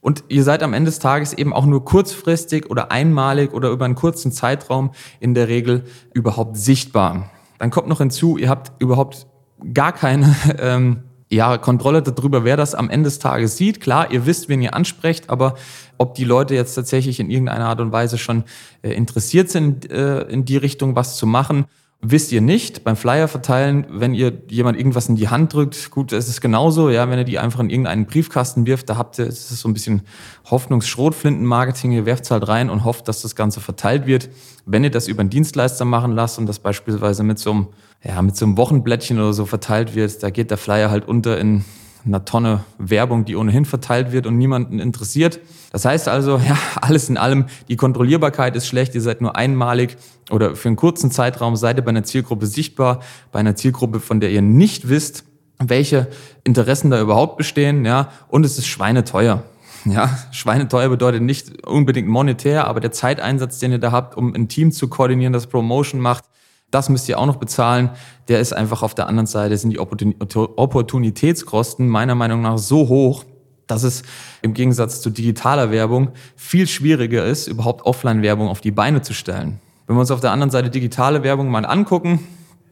Und 0.00 0.24
ihr 0.28 0.42
seid 0.42 0.62
am 0.62 0.72
Ende 0.72 0.90
des 0.90 0.98
Tages 0.98 1.32
eben 1.32 1.52
auch 1.52 1.66
nur 1.66 1.84
kurzfristig 1.84 2.70
oder 2.70 2.90
einmalig 2.92 3.52
oder 3.52 3.70
über 3.70 3.84
einen 3.84 3.94
kurzen 3.94 4.32
Zeitraum 4.32 4.92
in 5.20 5.34
der 5.34 5.48
Regel 5.48 5.84
überhaupt 6.14 6.56
sichtbar. 6.56 7.30
Dann 7.58 7.70
kommt 7.70 7.88
noch 7.88 7.98
hinzu, 7.98 8.38
ihr 8.38 8.48
habt 8.48 8.80
überhaupt 8.80 9.26
gar 9.72 9.92
keine 9.92 10.34
ähm, 10.58 11.02
ja, 11.28 11.58
Kontrolle 11.58 12.02
darüber, 12.02 12.44
wer 12.44 12.56
das 12.56 12.74
am 12.74 12.88
Ende 12.88 13.08
des 13.08 13.18
Tages 13.18 13.56
sieht. 13.56 13.80
Klar, 13.80 14.12
ihr 14.12 14.26
wisst, 14.26 14.48
wen 14.48 14.62
ihr 14.62 14.74
ansprecht, 14.74 15.28
aber 15.28 15.56
ob 15.98 16.14
die 16.14 16.24
Leute 16.24 16.54
jetzt 16.54 16.74
tatsächlich 16.74 17.18
in 17.18 17.30
irgendeiner 17.30 17.66
Art 17.66 17.80
und 17.80 17.90
Weise 17.90 18.16
schon 18.16 18.44
äh, 18.82 18.92
interessiert 18.92 19.50
sind, 19.50 19.90
äh, 19.90 20.22
in 20.22 20.44
die 20.44 20.56
Richtung 20.56 20.94
was 20.94 21.16
zu 21.16 21.26
machen 21.26 21.66
Wisst 22.08 22.30
ihr 22.30 22.40
nicht, 22.40 22.84
beim 22.84 22.94
Flyer 22.94 23.26
verteilen, 23.26 23.84
wenn 23.90 24.14
ihr 24.14 24.32
jemand 24.48 24.78
irgendwas 24.78 25.08
in 25.08 25.16
die 25.16 25.28
Hand 25.28 25.52
drückt, 25.52 25.90
gut, 25.90 26.12
es 26.12 26.28
ist 26.28 26.40
genauso, 26.40 26.88
ja, 26.88 27.10
wenn 27.10 27.18
ihr 27.18 27.24
die 27.24 27.40
einfach 27.40 27.58
in 27.58 27.68
irgendeinen 27.68 28.06
Briefkasten 28.06 28.64
wirft, 28.64 28.88
da 28.88 28.96
habt 28.96 29.18
ihr, 29.18 29.26
es 29.26 29.50
ist 29.50 29.58
so 29.58 29.68
ein 29.68 29.72
bisschen 29.72 30.02
Hoffnungsschrotflinten-Marketing, 30.48 31.90
ihr 31.90 32.06
werft 32.06 32.22
es 32.22 32.30
halt 32.30 32.46
rein 32.46 32.70
und 32.70 32.84
hofft, 32.84 33.08
dass 33.08 33.22
das 33.22 33.34
Ganze 33.34 33.60
verteilt 33.60 34.06
wird. 34.06 34.28
Wenn 34.66 34.84
ihr 34.84 34.90
das 34.92 35.08
über 35.08 35.18
einen 35.18 35.30
Dienstleister 35.30 35.84
machen 35.84 36.12
lasst 36.12 36.38
und 36.38 36.46
das 36.46 36.60
beispielsweise 36.60 37.24
mit 37.24 37.40
so 37.40 37.50
einem, 37.50 37.66
ja, 38.04 38.22
mit 38.22 38.36
so 38.36 38.44
einem 38.44 38.56
Wochenblättchen 38.56 39.18
oder 39.18 39.32
so 39.32 39.44
verteilt 39.44 39.96
wird, 39.96 40.22
da 40.22 40.30
geht 40.30 40.52
der 40.52 40.58
Flyer 40.58 40.92
halt 40.92 41.08
unter 41.08 41.40
in 41.40 41.64
einer 42.06 42.24
Tonne 42.24 42.64
Werbung, 42.78 43.24
die 43.24 43.36
ohnehin 43.36 43.64
verteilt 43.64 44.12
wird 44.12 44.26
und 44.26 44.38
niemanden 44.38 44.78
interessiert. 44.78 45.40
Das 45.72 45.84
heißt 45.84 46.08
also, 46.08 46.38
ja, 46.48 46.56
alles 46.80 47.08
in 47.08 47.16
allem, 47.16 47.46
die 47.68 47.76
Kontrollierbarkeit 47.76 48.56
ist 48.56 48.66
schlecht, 48.66 48.94
ihr 48.94 49.02
seid 49.02 49.20
nur 49.20 49.36
einmalig 49.36 49.96
oder 50.30 50.56
für 50.56 50.68
einen 50.68 50.76
kurzen 50.76 51.10
Zeitraum 51.10 51.56
seid 51.56 51.78
ihr 51.78 51.82
bei 51.82 51.90
einer 51.90 52.04
Zielgruppe 52.04 52.46
sichtbar, 52.46 53.00
bei 53.32 53.40
einer 53.40 53.56
Zielgruppe, 53.56 54.00
von 54.00 54.20
der 54.20 54.30
ihr 54.30 54.42
nicht 54.42 54.88
wisst, 54.88 55.24
welche 55.58 56.08
Interessen 56.44 56.90
da 56.90 57.00
überhaupt 57.00 57.36
bestehen, 57.36 57.84
ja, 57.84 58.10
und 58.28 58.44
es 58.44 58.58
ist 58.58 58.66
schweineteuer. 58.66 59.42
Ja, 59.84 60.18
schweineteuer 60.32 60.88
bedeutet 60.88 61.22
nicht 61.22 61.64
unbedingt 61.64 62.08
monetär, 62.08 62.66
aber 62.66 62.80
der 62.80 62.90
Zeiteinsatz, 62.90 63.60
den 63.60 63.72
ihr 63.72 63.78
da 63.78 63.92
habt, 63.92 64.16
um 64.16 64.34
ein 64.34 64.48
Team 64.48 64.72
zu 64.72 64.88
koordinieren, 64.88 65.32
das 65.32 65.46
Promotion 65.46 66.00
macht, 66.00 66.24
das 66.70 66.88
müsst 66.88 67.08
ihr 67.08 67.18
auch 67.18 67.26
noch 67.26 67.36
bezahlen. 67.36 67.90
Der 68.28 68.40
ist 68.40 68.52
einfach 68.52 68.82
auf 68.82 68.94
der 68.94 69.08
anderen 69.08 69.26
Seite, 69.26 69.56
sind 69.56 69.70
die 69.70 69.78
Opportunitätskosten 69.78 71.88
meiner 71.88 72.14
Meinung 72.14 72.42
nach 72.42 72.58
so 72.58 72.88
hoch, 72.88 73.24
dass 73.66 73.82
es 73.82 74.02
im 74.42 74.54
Gegensatz 74.54 75.00
zu 75.00 75.10
digitaler 75.10 75.70
Werbung 75.70 76.10
viel 76.36 76.66
schwieriger 76.66 77.24
ist, 77.24 77.48
überhaupt 77.48 77.84
Offline-Werbung 77.84 78.48
auf 78.48 78.60
die 78.60 78.70
Beine 78.70 79.02
zu 79.02 79.12
stellen. 79.12 79.60
Wenn 79.86 79.96
wir 79.96 80.00
uns 80.00 80.10
auf 80.10 80.20
der 80.20 80.32
anderen 80.32 80.50
Seite 80.50 80.70
digitale 80.70 81.22
Werbung 81.22 81.50
mal 81.50 81.64
angucken, 81.64 82.26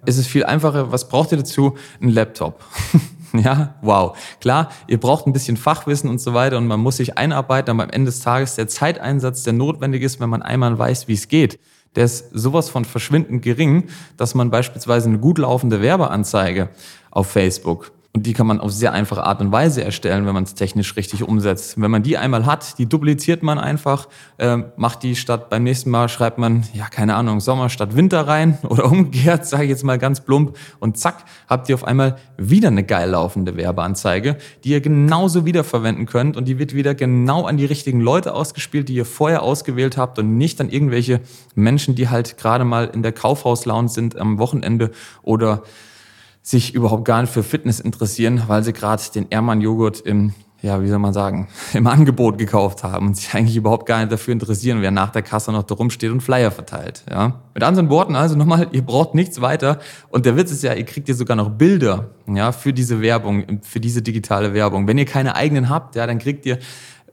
ist 0.07 0.19
es 0.19 0.27
viel 0.27 0.45
einfacher. 0.45 0.93
Was 0.93 1.09
braucht 1.09 1.33
ihr 1.33 1.39
dazu? 1.39 1.77
Ein 2.01 2.11
Laptop. 2.11 2.63
ja, 3.33 3.75
wow. 3.83 4.17
Klar, 4.41 4.71
ihr 4.87 4.99
braucht 4.99 5.27
ein 5.27 5.33
bisschen 5.33 5.57
Fachwissen 5.57 6.11
und 6.11 6.21
so 6.21 6.35
weiter 6.35 6.59
und 6.59 6.67
man 6.67 6.81
muss 6.81 6.99
sich 6.99 7.17
einarbeiten, 7.17 7.71
aber 7.71 7.85
am 7.85 7.91
Ende 7.91 8.11
des 8.11 8.21
Tages 8.21 8.57
der 8.57 8.69
Zeiteinsatz, 8.69 9.45
der 9.45 9.53
notwendig 9.53 10.03
ist, 10.03 10.21
wenn 10.21 10.29
man 10.29 10.43
einmal 10.43 10.79
weiß, 10.79 11.09
wie 11.09 11.15
es 11.15 11.29
geht, 11.29 11.59
der 11.97 12.05
ist 12.05 12.31
sowas 12.33 12.69
von 12.69 12.85
verschwindend 12.85 13.43
gering, 13.43 13.85
dass 14.17 14.35
man 14.35 14.51
beispielsweise 14.51 15.09
eine 15.09 15.19
gut 15.19 15.39
laufende 15.39 15.81
Werbeanzeige 15.81 16.69
auf 17.11 17.29
Facebook 17.29 17.93
Und 18.17 18.27
die 18.27 18.33
kann 18.33 18.47
man 18.47 18.61
auf 18.61 18.71
sehr 18.71 18.93
einfache 18.93 19.25
Art 19.25 19.41
und 19.41 19.51
Weise 19.51 19.83
erstellen, 19.83 20.25
wenn 20.25 20.35
man 20.35 20.45
es 20.45 20.55
technisch 20.55 20.95
richtig 20.95 21.25
umsetzt. 21.25 21.81
Wenn 21.81 21.91
man 21.91 22.05
die 22.05 22.17
einmal 22.17 22.47
hat, 22.47 22.79
die 22.79 22.87
dupliziert 22.87 23.43
man 23.43 23.59
einfach, 23.59 24.07
äh, 24.39 24.59
macht 24.77 25.03
die 25.03 25.17
statt 25.17 25.51
beim 25.51 25.65
nächsten 25.65 25.91
Mal 25.91 26.09
schreibt 26.09 26.39
man, 26.39 26.63
ja, 26.75 26.87
keine 26.87 27.17
Ahnung, 27.17 27.41
Sommer 27.41 27.71
statt 27.71 27.97
Winter 27.97 28.29
rein 28.29 28.57
oder 28.69 28.85
umgekehrt, 28.85 29.47
sage 29.47 29.65
ich 29.65 29.71
jetzt 29.71 29.83
mal 29.83 29.99
ganz 29.99 30.21
plump. 30.21 30.57
Und 30.79 30.97
zack, 30.97 31.25
habt 31.49 31.69
ihr 31.69 31.75
auf 31.75 31.83
einmal 31.83 32.15
wieder 32.37 32.69
eine 32.69 32.85
geil 32.85 33.11
laufende 33.11 33.57
Werbeanzeige, 33.57 34.37
die 34.63 34.69
ihr 34.69 34.81
genauso 34.81 35.45
wiederverwenden 35.45 36.07
könnt 36.07 36.37
und 36.37 36.47
die 36.47 36.61
wird 36.61 36.73
wieder 36.73 36.95
genau 36.95 37.47
an 37.47 37.57
die 37.57 37.67
richtigen 37.67 38.01
Leute 38.01 38.33
ausgespielt, 38.33 38.89
die 38.89 38.95
ihr 38.95 39.07
vorher 39.07 39.43
ausgewählt 39.43 39.97
habt 39.97 40.21
und 40.21 40.39
nicht 40.39 40.61
an 40.61 40.71
irgendwelche 40.71 41.21
Menschen, 41.57 41.97
die 41.97 42.09
halt 42.09 42.39
gerade 42.39 42.65
mal 42.65 42.85
in 42.85 43.03
der 43.03 43.11
Kaufhauslaune 43.11 43.89
sind 43.89 44.17
am 44.17 44.39
Wochenende 44.39 44.93
oder 45.25 45.65
sich 46.45 46.75
überhaupt 46.75 47.07
gar 47.07 47.23
nicht 47.23 47.33
für 47.33 47.43
Fitness 47.43 47.81
interessieren, 47.81 48.43
weil 48.47 48.63
sie 48.63 48.75
gerade 48.75 49.03
den 49.15 49.27
Ehrmann-Joghurt 49.31 50.03
im, 50.03 50.35
ja, 50.61 50.83
wie 50.83 50.89
soll 50.89 50.99
man 50.99 51.15
sagen, 51.15 51.49
im 51.73 51.87
Angebot 51.87 52.37
gekauft 52.37 52.85
haben 52.85 53.07
und 53.07 53.17
sich 53.17 53.35
eigentlich 53.35 53.57
überhaupt 53.57 53.87
gar 53.87 54.01
nicht 54.01 54.13
dafür 54.13 54.33
interessieren, 54.33 54.83
wer 54.83 54.91
nach 54.91 55.11
der 55.11 55.23
Kasse 55.23 55.53
noch 55.53 55.63
da 55.63 55.75
rumsteht 55.75 56.13
und 56.13 56.21
Flyer 56.21 56.51
verteilt. 56.51 57.03
Ja. 57.11 57.41
Mit 57.55 57.63
anderen 57.65 57.89
Worten, 57.89 58.15
also 58.15 58.37
nochmal, 58.37 58.69
ihr 58.73 58.83
braucht 58.83 59.15
nichts 59.15 59.41
weiter. 59.41 59.79
Und 60.11 60.27
der 60.27 60.37
Witz 60.37 60.53
ist 60.53 60.63
ja, 60.63 60.75
ihr 60.75 60.85
kriegt 60.85 61.09
ja 61.09 61.15
sogar 61.15 61.35
noch 61.35 61.49
Bilder 61.49 62.11
ja, 62.27 62.53
für 62.53 62.75
diese 62.75 63.01
Werbung, 63.01 63.61
für 63.63 63.81
diese 63.81 64.03
digitale 64.03 64.53
Werbung. 64.53 64.87
Wenn 64.87 64.99
ihr 64.99 65.07
keine 65.07 65.37
eigenen 65.37 65.71
habt, 65.71 65.97
ja, 65.97 66.07
dann 66.07 66.19
kriegt 66.19 66.45
ihr 66.45 66.59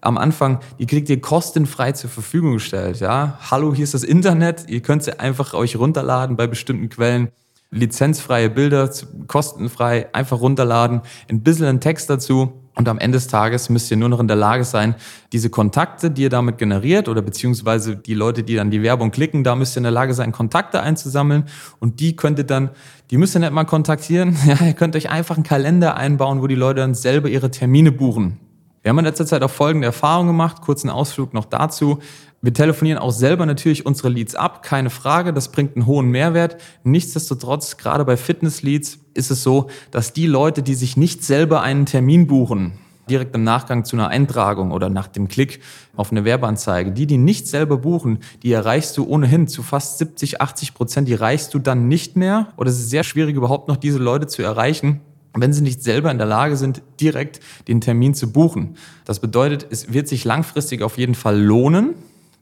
am 0.02 0.18
Anfang, 0.18 0.60
die 0.78 0.88
kriegt 0.88 1.10
ihr 1.10 1.22
kostenfrei 1.22 1.94
zur 1.94 2.10
Verfügung 2.10 2.54
gestellt. 2.54 3.00
Ja? 3.00 3.38
Hallo, 3.50 3.74
hier 3.74 3.86
ist 3.86 3.94
das 3.94 4.04
Internet. 4.04 4.66
Ihr 4.68 4.82
könnt 4.82 5.04
sie 5.04 5.18
einfach 5.20 5.54
euch 5.54 5.78
runterladen 5.78 6.36
bei 6.36 6.48
bestimmten 6.48 6.90
Quellen 6.90 7.30
lizenzfreie 7.72 8.50
Bilder, 8.50 8.90
kostenfrei, 9.28 10.13
einfach 10.13 10.40
runterladen, 10.42 11.01
ein 11.30 11.42
bisschen 11.42 11.80
Text 11.80 12.10
dazu. 12.10 12.54
Und 12.74 12.88
am 12.88 13.00
Ende 13.00 13.18
des 13.18 13.28
Tages 13.28 13.70
müsst 13.70 13.92
ihr 13.92 13.98
nur 13.98 14.08
noch 14.08 14.22
in 14.22 14.28
der 14.28 14.38
Lage 14.38 14.63
sein, 14.63 14.96
diese 15.34 15.50
Kontakte, 15.50 16.10
die 16.10 16.24
ihr 16.24 16.30
damit 16.30 16.58
generiert 16.58 17.10
oder 17.10 17.22
beziehungsweise 17.22 17.98
die 17.98 18.13
Leute, 18.13 18.44
die 18.44 18.56
dann 18.56 18.72
die 18.72 18.82
Werbung 18.82 19.12
klicken, 19.12 19.44
da 19.44 19.56
müsst 19.56 19.75
ihr 19.75 19.80
in 19.80 19.84
der 19.84 19.92
Lage 19.92 20.13
sein, 20.13 20.32
Kontakte 20.32 20.82
einzusammeln 20.82 21.46
und 21.80 22.00
die 22.00 22.16
könnt 22.16 22.40
ihr 22.40 22.46
dann, 22.46 22.70
die 23.10 23.18
müsst 23.18 23.36
ihr 23.36 23.40
nicht 23.40 23.51
mal 23.51 23.66
kontaktieren, 23.66 24.38
ja, 24.46 24.66
ihr 24.66 24.74
könnt 24.74 24.96
euch 24.96 25.10
einfach 25.10 25.36
einen 25.36 25.44
Kalender 25.44 25.98
einbauen, 25.98 26.42
wo 26.42 26.48
die 26.48 26.56
Leute 26.56 26.80
dann 26.80 26.96
selber 26.96 27.28
ihre 27.28 27.51
Termine 27.51 27.92
buchen. 27.92 28.40
Wir 28.84 28.90
haben 28.90 29.00
in 29.00 29.06
letzter 29.06 29.25
Zeit 29.25 29.44
auch 29.44 29.51
folgende 29.51 29.86
Erfahrungen 29.86 30.30
gemacht, 30.30 30.62
kurzen 30.62 30.90
Ausflug 30.90 31.34
noch 31.34 31.46
dazu. 31.46 32.00
Wir 32.44 32.56
telefonieren 32.56 32.98
auch 32.98 33.12
selber 33.12 33.46
natürlich 33.46 33.86
unsere 33.86 34.10
Leads 34.10 34.34
ab, 34.34 34.64
keine 34.64 34.90
Frage, 34.90 35.32
das 35.32 35.52
bringt 35.52 35.76
einen 35.76 35.86
hohen 35.86 36.08
Mehrwert. 36.10 36.58
Nichtsdestotrotz, 36.84 37.78
gerade 37.78 38.04
bei 38.04 38.18
Fitness-Leads 38.18 38.98
ist 39.14 39.30
es 39.30 39.44
so, 39.44 39.70
dass 39.92 40.14
die 40.14 40.26
Leute, 40.26 40.64
die 40.64 40.74
sich 40.74 40.98
nicht 40.98 41.24
selber 41.24 41.62
einen 41.62 41.86
Termin 41.86 42.26
buchen, 42.26 42.80
direkt 43.08 43.36
im 43.36 43.44
Nachgang 43.44 43.86
zu 43.86 43.96
einer 43.96 44.08
Eintragung 44.08 44.72
oder 44.72 44.90
nach 44.90 45.06
dem 45.06 45.28
Klick 45.28 45.60
auf 45.96 46.12
eine 46.12 46.26
Werbeanzeige, 46.26 46.92
die, 46.92 47.06
die 47.06 47.18
nicht 47.18 47.48
selber 47.48 47.78
buchen, 47.78 48.18
die 48.42 48.52
erreichst 48.52 48.98
du 48.98 49.06
ohnehin 49.06 49.48
zu 49.48 49.62
fast 49.62 50.00
70, 50.00 50.42
80 50.42 50.74
Prozent, 50.74 51.08
die 51.08 51.14
erreichst 51.14 51.54
du 51.54 51.60
dann 51.60 51.88
nicht 51.88 52.16
mehr 52.16 52.54
oder 52.58 52.72
es 52.72 52.80
ist 52.80 52.90
sehr 52.90 53.04
schwierig 53.04 53.36
überhaupt 53.36 53.68
noch 53.68 53.78
diese 53.78 54.00
Leute 54.00 54.26
zu 54.26 54.42
erreichen, 54.42 55.02
wenn 55.36 55.54
sie 55.54 55.62
nicht 55.62 55.84
selber 55.84 56.10
in 56.10 56.18
der 56.18 56.28
Lage 56.28 56.58
sind, 56.58 56.82
direkt 57.00 57.40
den 57.68 57.82
Termin 57.82 58.16
zu 58.16 58.32
buchen. 58.32 58.78
Das 59.06 59.20
bedeutet, 59.20 59.68
es 59.70 59.94
wird 59.94 60.08
sich 60.08 60.26
langfristig 60.26 60.82
auf 60.82 60.98
jeden 60.98 61.16
Fall 61.16 61.40
lohnen, 61.40 61.94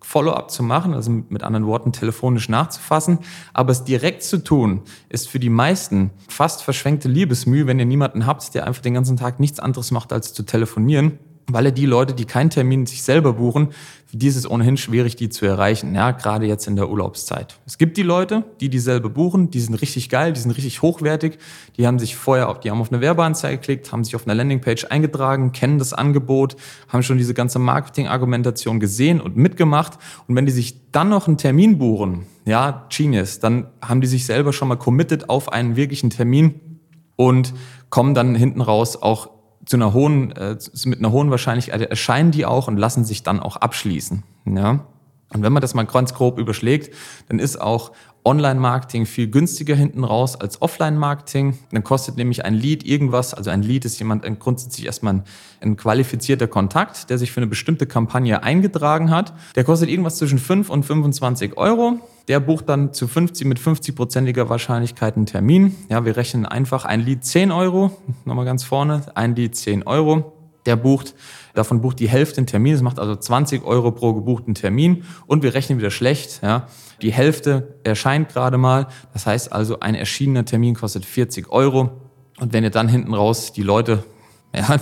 Follow-up 0.10 0.50
zu 0.50 0.64
machen, 0.64 0.96
also 0.96 1.12
mit 1.12 1.44
anderen 1.44 1.68
Worten 1.68 1.92
telefonisch 1.92 2.50
nachzufassen. 2.50 3.20
Aber 3.54 3.72
es 3.72 3.84
direkt 3.84 4.24
zu 4.24 4.44
tun, 4.44 4.82
ist 5.08 5.30
für 5.30 5.40
die 5.40 5.52
meisten 5.52 6.10
fast 6.28 6.64
verschwenkte 6.64 7.08
Liebesmühe, 7.08 7.68
wenn 7.68 7.78
ihr 7.78 7.86
niemanden 7.86 8.26
habt, 8.26 8.56
der 8.56 8.66
einfach 8.66 8.82
den 8.82 8.96
ganzen 8.96 9.18
Tag 9.18 9.40
nichts 9.40 9.60
anderes 9.60 9.92
macht, 9.92 10.12
als 10.12 10.34
zu 10.34 10.42
telefonieren 10.42 11.20
weil 11.52 11.68
er 11.68 11.72
die 11.72 11.86
Leute, 11.86 12.14
die 12.14 12.26
keinen 12.26 12.50
Termin 12.50 12.86
sich 12.86 13.04
selber 13.04 13.34
buchen, 13.34 13.70
für 14.06 14.18
die 14.18 14.28
ist 14.28 14.38
es 14.38 14.50
ohnehin 14.50 14.76
schwierig, 14.76 15.16
die 15.16 15.30
zu 15.30 15.46
erreichen, 15.46 15.94
ja, 15.94 16.10
gerade 16.12 16.48
jetzt 16.48 16.68
in 16.68 16.76
der 16.76 16.90
Urlaubszeit. 16.90 17.60
Es 17.68 17.78
gibt 17.78 17.96
die 17.96 18.04
Leute, 18.04 18.44
die 18.60 18.70
dieselbe 18.70 19.08
buchen, 19.08 19.52
die 19.52 19.60
sind 19.60 19.76
richtig 19.76 20.10
geil, 20.10 20.34
die 20.34 20.40
sind 20.40 20.52
richtig 20.52 20.82
hochwertig, 20.82 21.38
die 21.78 21.86
haben 21.86 22.00
sich 22.00 22.16
vorher 22.16 22.50
auf, 22.50 22.60
die 22.60 22.72
haben 22.72 22.82
auf 22.82 22.92
eine 22.92 23.02
Werbeanzeige 23.02 23.58
geklickt, 23.58 23.92
haben 23.92 24.04
sich 24.04 24.16
auf 24.16 24.26
eine 24.26 24.34
Landingpage 24.34 24.86
eingetragen, 24.86 25.52
kennen 25.52 25.78
das 25.78 25.94
Angebot, 25.94 26.56
haben 26.88 27.04
schon 27.04 27.20
diese 27.20 27.36
ganze 27.36 27.60
Marketing-Argumentation 27.60 28.80
gesehen 28.80 29.22
und 29.22 29.38
mitgemacht 29.38 30.00
und 30.28 30.36
wenn 30.36 30.48
die 30.48 30.52
sich 30.52 30.92
dann 30.92 31.10
noch 31.10 31.28
einen 31.28 31.38
Termin 31.38 31.78
buchen, 31.78 32.26
ja, 32.46 32.88
Genius, 32.90 33.40
dann 33.40 33.68
haben 33.80 34.02
die 34.02 34.08
sich 34.08 34.26
selber 34.26 34.54
schon 34.54 34.70
mal 34.70 34.76
committed 34.76 35.30
auf 35.30 35.54
einen 35.54 35.76
wirklichen 35.76 36.10
Termin 36.10 36.80
und 37.16 37.54
kommen 37.92 38.16
dann 38.16 38.34
hinten 38.34 38.62
raus 38.62 39.00
auch 39.00 39.30
zu 39.70 39.78
einer 39.78 39.94
hohen, 39.94 40.32
äh, 40.32 40.58
mit 40.86 40.98
einer 40.98 41.12
hohen 41.12 41.30
Wahrscheinlichkeit 41.30 41.80
erscheinen 41.82 42.32
die 42.32 42.48
auch 42.48 42.68
und 42.68 42.78
lassen 42.78 43.06
sich 43.06 43.22
dann 43.22 43.40
auch 43.40 43.56
abschließen. 43.56 44.24
Ja? 44.46 44.88
Und 45.32 45.44
wenn 45.44 45.54
man 45.54 45.62
das 45.62 45.76
mal 45.76 45.86
ganz 45.86 46.16
grob 46.16 46.40
überschlägt, 46.40 46.96
dann 47.28 47.38
ist 47.38 47.62
auch 47.62 47.92
Online-Marketing 48.30 49.08
viel 49.08 49.28
günstiger 49.28 49.74
hinten 49.76 50.04
raus 50.04 50.36
als 50.36 50.62
Offline-Marketing. 50.62 51.58
Dann 51.72 51.84
kostet 51.84 52.16
nämlich 52.16 52.46
ein 52.46 52.54
Lead 52.54 52.86
irgendwas, 52.86 53.34
also 53.34 53.50
ein 53.50 53.64
Lead 53.64 53.86
ist 53.86 53.98
jemand 53.98 54.24
grundsätzlich 54.40 54.86
erstmal 54.86 55.16
ein, 55.16 55.24
ein, 55.62 55.78
qualifizierter 55.78 56.46
Kontakt, 56.46 57.10
der 57.10 57.18
sich 57.18 57.32
für 57.32 57.40
eine 57.40 57.48
bestimmte 57.48 57.88
Kampagne 57.88 58.44
eingetragen 58.44 59.10
hat. 59.10 59.34
Der 59.56 59.64
kostet 59.64 59.90
irgendwas 59.90 60.18
zwischen 60.18 60.38
5 60.38 60.70
und 60.70 60.84
25 60.86 61.58
Euro. 61.58 62.00
Der 62.28 62.40
bucht 62.40 62.70
dann 62.70 62.94
zu 62.94 63.08
50 63.08 63.48
mit 63.48 63.60
50-prozentiger 63.60 64.48
Wahrscheinlichkeit 64.48 65.16
einen 65.16 65.26
Termin. 65.26 65.76
Ja, 65.90 66.06
wir 66.06 66.16
rechnen 66.16 66.46
einfach 66.46 66.86
ein 66.86 67.02
Lead 67.02 67.26
10 67.26 67.52
Euro, 67.52 67.98
nochmal 68.26 68.46
ganz 68.46 68.64
vorne, 68.64 69.02
ein 69.16 69.36
Lead 69.36 69.56
10 69.56 69.88
Euro. 69.88 70.39
Der 70.70 70.76
bucht 70.76 71.16
Davon 71.54 71.82
bucht 71.82 72.00
die 72.00 72.08
Hälfte 72.08 72.38
einen 72.38 72.48
Termin. 72.48 72.74
Das 72.74 72.82
macht 72.82 73.00
also 73.00 73.16
20 73.16 73.66
Euro 73.66 73.92
pro 73.92 74.14
gebuchten 74.14 74.54
Termin. 74.54 75.04
Und 75.28 75.44
wir 75.44 75.54
rechnen 75.54 75.78
wieder 75.80 75.92
schlecht. 75.92 76.42
Ja. 76.42 76.68
Die 77.02 77.12
Hälfte 77.12 77.76
erscheint 77.84 78.30
gerade 78.30 78.58
mal. 78.58 78.88
Das 79.14 79.26
heißt 79.26 79.52
also, 79.52 79.80
ein 79.80 79.96
erschienener 79.96 80.46
Termin 80.46 80.76
kostet 80.76 81.06
40 81.06 81.50
Euro. 81.50 81.92
Und 82.40 82.54
wenn 82.54 82.64
ihr 82.64 82.70
dann 82.70 82.88
hinten 82.88 83.14
raus 83.14 83.52
die 83.52 83.64
Leute 83.64 84.04
ja, 84.56 84.80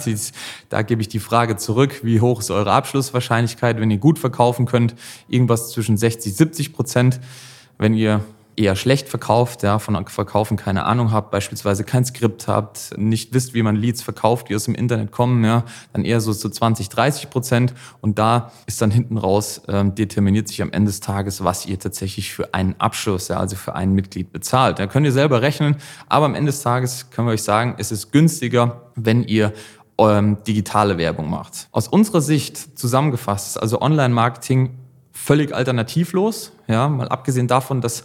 da 0.70 0.82
gebe 0.82 1.02
ich 1.02 1.10
die 1.10 1.20
Frage 1.20 1.58
zurück, 1.58 2.02
wie 2.04 2.22
hoch 2.22 2.40
ist 2.40 2.52
eure 2.52 2.72
Abschlusswahrscheinlichkeit, 2.72 3.82
wenn 3.82 3.92
ihr 3.92 3.98
gut 3.98 4.18
verkaufen 4.18 4.66
könnt? 4.66 4.96
Irgendwas 5.28 5.72
zwischen 5.72 5.98
60, 5.98 6.36
70 6.36 6.74
Prozent. 6.74 7.20
Wenn 7.78 7.94
ihr 7.94 8.24
eher 8.58 8.76
schlecht 8.76 9.08
verkauft, 9.08 9.62
ja, 9.64 9.78
von 9.78 10.06
Verkaufen 10.08 10.58
keine 10.58 10.86
Ahnung 10.86 11.12
habt, 11.12 11.30
beispielsweise 11.32 11.84
kein 11.84 12.04
Skript 12.04 12.48
habt, 12.48 12.98
nicht 12.98 13.34
wisst, 13.34 13.54
wie 13.54 13.62
man 13.62 13.76
Leads 13.76 14.02
verkauft, 14.02 14.50
die 14.50 14.56
aus 14.56 14.66
dem 14.66 14.74
Internet 14.74 15.12
kommen, 15.12 15.46
ja, 15.46 15.64
dann 15.94 16.04
eher 16.04 16.20
so 16.20 16.34
zu 16.34 16.50
20, 16.50 16.90
30 16.90 17.30
Prozent. 17.30 17.74
Und 18.02 18.18
da 18.18 18.52
ist 18.66 18.82
dann 18.82 18.90
hinten 18.90 19.18
raus, 19.18 19.62
ähm, 19.68 19.94
determiniert 19.94 20.48
sich 20.48 20.62
am 20.62 20.72
Ende 20.72 20.90
des 20.90 21.00
Tages, 21.00 21.44
was 21.44 21.68
ihr 21.68 21.78
tatsächlich 21.78 22.34
für 22.34 22.54
einen 22.54 22.76
Abschluss, 22.80 23.28
ja, 23.28 23.38
also 23.38 23.56
für 23.56 23.76
ein 23.76 23.94
Mitglied 23.94 24.32
bezahlt. 24.32 24.80
Da 24.80 24.88
könnt 24.88 25.06
ihr 25.06 25.12
selber 25.12 25.42
rechnen, 25.44 25.78
aber 26.10 26.26
am 26.26 26.34
Ende 26.34 26.52
des 26.52 26.62
Tages 26.62 27.12
können 27.12 27.28
wir 27.28 27.34
euch 27.34 27.44
sagen, 27.44 27.76
es 27.78 27.92
ist 27.92 28.12
günstiger, 28.12 28.82
wenn 28.96 29.24
ihr 29.24 29.54
ähm, 30.00 30.38
digitale 30.48 30.98
Werbung 30.98 31.30
macht. 31.30 31.68
Aus 31.72 31.88
unserer 31.88 32.22
Sicht 32.22 32.78
zusammengefasst 32.78 33.50
ist 33.50 33.58
also 33.58 33.82
Online-Marketing 33.82 34.72
völlig 35.12 35.54
alternativlos. 35.54 36.54
Ja, 36.68 36.88
mal 36.88 37.08
abgesehen 37.08 37.48
davon, 37.48 37.82
dass 37.82 38.04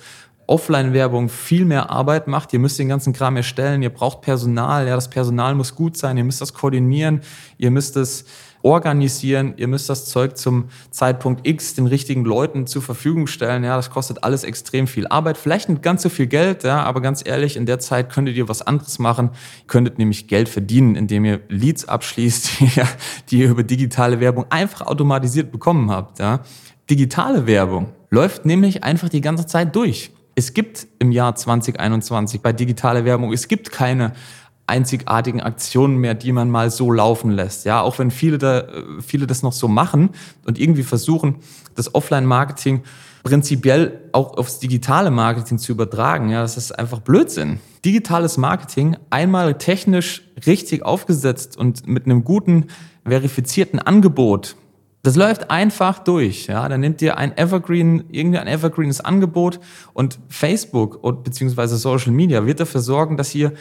Offline-Werbung 0.53 1.31
viel 1.31 1.65
mehr 1.65 1.89
Arbeit 1.89 2.29
macht. 2.29 2.53
Ihr 2.53 2.59
müsst 2.59 2.79
den 2.79 2.89
ganzen 2.89 3.15
Kram 3.15 3.39
erstellen, 3.39 3.81
ihr 3.81 3.89
braucht 3.89 4.21
Personal, 4.21 4.87
ja, 4.87 4.95
das 4.95 5.09
Personal 5.09 5.55
muss 5.55 5.75
gut 5.75 5.97
sein, 5.97 6.19
ihr 6.19 6.25
müsst 6.25 6.43
das 6.43 6.53
koordinieren, 6.53 7.23
ihr 7.57 7.71
müsst 7.71 7.97
es 7.97 8.27
organisieren, 8.61 9.55
ihr 9.57 9.67
müsst 9.67 9.89
das 9.89 10.05
Zeug 10.05 10.37
zum 10.37 10.67
Zeitpunkt 10.91 11.49
X 11.49 11.75
den 11.75 11.87
richtigen 11.87 12.27
Leuten 12.27 12.67
zur 12.67 12.83
Verfügung 12.83 13.27
stellen. 13.29 13.65
Ja, 13.65 13.77
das 13.77 13.89
kostet 13.89 14.25
alles 14.25 14.45
extrem 14.45 14.87
viel 14.87 15.07
Arbeit, 15.07 15.39
vielleicht 15.39 15.71
nicht 15.71 15.83
ganz 15.83 16.03
so 16.03 16.11
viel 16.11 16.27
Geld, 16.27 16.65
ja, 16.65 16.83
aber 16.83 17.01
ganz 17.01 17.23
ehrlich, 17.27 17.57
in 17.57 17.65
der 17.65 17.79
Zeit 17.79 18.13
könntet 18.13 18.37
ihr 18.37 18.47
was 18.47 18.61
anderes 18.61 18.99
machen. 18.99 19.31
Ihr 19.63 19.69
könntet 19.69 19.99
nämlich 19.99 20.29
Geld 20.29 20.51
verdienen, 20.51 20.97
indem 20.97 21.25
ihr 21.25 21.41
Leads 21.49 21.89
abschließt, 21.89 22.51
die 23.31 23.39
ihr 23.39 23.49
über 23.49 23.63
digitale 23.63 24.21
Werbung 24.21 24.45
einfach 24.51 24.83
automatisiert 24.83 25.51
bekommen 25.51 25.91
habt. 25.91 26.19
Ja. 26.19 26.41
Digitale 26.91 27.47
Werbung 27.47 27.89
läuft 28.11 28.45
nämlich 28.45 28.85
einfach 28.85 29.09
die 29.09 29.23
ganze 29.23 29.47
Zeit 29.47 29.75
durch 29.75 30.11
es 30.35 30.55
gibt 30.55 30.87
im 30.99 31.13
Jahr 31.13 31.35
2021 31.35 32.41
bei 32.41 32.53
digitaler 32.53 33.05
Werbung, 33.05 33.33
es 33.33 33.49
gibt 33.49 33.71
keine 33.71 34.13
einzigartigen 34.67 35.41
Aktionen 35.41 35.97
mehr, 35.97 36.15
die 36.15 36.33
man 36.33 36.51
mal 36.51 36.71
so 36.71 36.91
laufen 36.91 37.31
lässt. 37.31 37.65
Ja, 37.65 37.83
auch 37.83 37.99
wenn 37.99 38.11
viele 38.11 38.39
da, 38.39 38.65
viele 39.07 39.27
das 39.27 39.43
noch 39.43 39.53
so 39.53 39.69
machen 39.69 40.11
und 40.47 40.59
irgendwie 40.59 40.83
versuchen, 40.83 41.37
das 41.75 41.95
Offline-Marketing 41.95 42.83
prinzipiell 43.23 44.01
auch 44.13 44.37
aufs 44.37 44.59
digitale 44.59 45.11
Marketing 45.11 45.59
zu 45.59 45.73
übertragen. 45.73 46.31
Ja, 46.31 46.43
das 46.43 46.57
ist 46.57 46.73
einfach 46.73 47.01
Blödsinn. 47.01 47.61
Digitales 47.85 48.37
Marketing 48.37 48.97
einmal 49.11 49.59
technisch 49.59 50.23
richtig 50.47 50.85
aufgesetzt 50.85 51.57
und 51.57 51.87
mit 51.87 52.07
einem 52.07 52.25
guten 52.25 52.67
verifizierten 53.05 53.79
Angebot 53.79 54.57
das 55.03 55.17
läuft 55.17 55.51
einfach 55.51 55.99
durch. 55.99 56.47
Ja, 56.47 56.69
dann 56.69 56.81
nimmt 56.81 57.03
ihr 57.03 57.19
ein 57.19 57.37
Evergreen, 57.37 58.05
irgendein 58.11 58.47
Evergreenes 58.47 59.01
Angebot 59.01 59.59
und 59.95 60.19
Facebook 60.29 61.03
und 61.03 61.25
beziehungsweise 61.25 61.77
Social 61.77 62.13
Media 62.13 62.47
wird 62.47 62.61
dafür 62.61 62.81
sorgen, 62.81 63.17
dass 63.17 63.35
ihr 63.35 63.53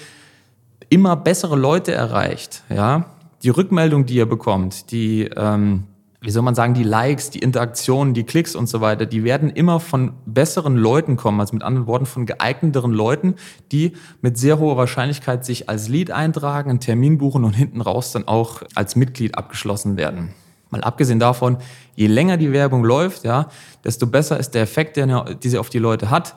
immer 0.90 1.16
bessere 1.16 1.56
Leute 1.56 1.94
erreicht, 1.94 2.64
ja, 2.70 3.06
die 3.44 3.50
Rückmeldung, 3.50 4.06
die 4.06 4.16
ihr 4.16 4.28
bekommt, 4.28 4.92
die, 4.92 5.24
ähm, 5.36 5.86
wie 6.20 6.30
soll 6.30 6.44
man 6.44 6.54
sagen, 6.54 6.76
die 6.76 6.84
Likes, 6.84 7.32
die 7.32 7.40
Interaktionen, 7.40 8.14
die 8.14 8.24
Klicks 8.24 8.56
und 8.56 8.68
so 8.68 8.82
weiter, 8.82 9.08
die 9.08 9.24
werden 9.24 9.50
immer 9.50 9.80
von 9.80 10.12
besseren 10.28 10.76
Leuten 10.76 11.16
kommen, 11.16 11.40
also 11.40 11.56
mit 11.56 11.64
anderen 11.64 11.88
Worten 11.88 12.06
von 12.06 12.28
geeigneteren 12.28 12.92
Leuten, 12.92 13.36
die 13.72 13.94
mit 14.22 14.38
sehr 14.38 14.60
hoher 14.60 14.78
Wahrscheinlichkeit 14.78 15.44
sich 15.44 15.70
als 15.70 15.88
Lead 15.88 16.12
eintragen, 16.12 16.70
einen 16.70 16.80
Termin 16.80 17.18
buchen 17.18 17.46
und 17.46 17.54
hinten 17.54 17.82
raus 17.82 18.12
dann 18.12 18.28
auch 18.28 18.62
als 18.76 18.96
Mitglied 18.96 19.36
abgeschlossen 19.36 19.98
werden. 19.98 20.36
Mal 20.72 20.82
abgesehen 20.82 21.20
davon, 21.20 21.58
je 21.96 22.08
länger 22.08 22.38
die 22.38 22.52
Werbung 22.52 22.84
läuft, 22.84 23.24
ja, 23.24 23.48
desto 23.84 24.08
besser 24.08 24.40
ist 24.40 24.56
der 24.56 24.64
Effekt, 24.64 24.98
der, 24.98 25.36
die 25.36 25.50
sie 25.50 25.58
auf 25.58 25.70
die 25.70 25.80
Leute 25.80 26.10
hat. 26.10 26.36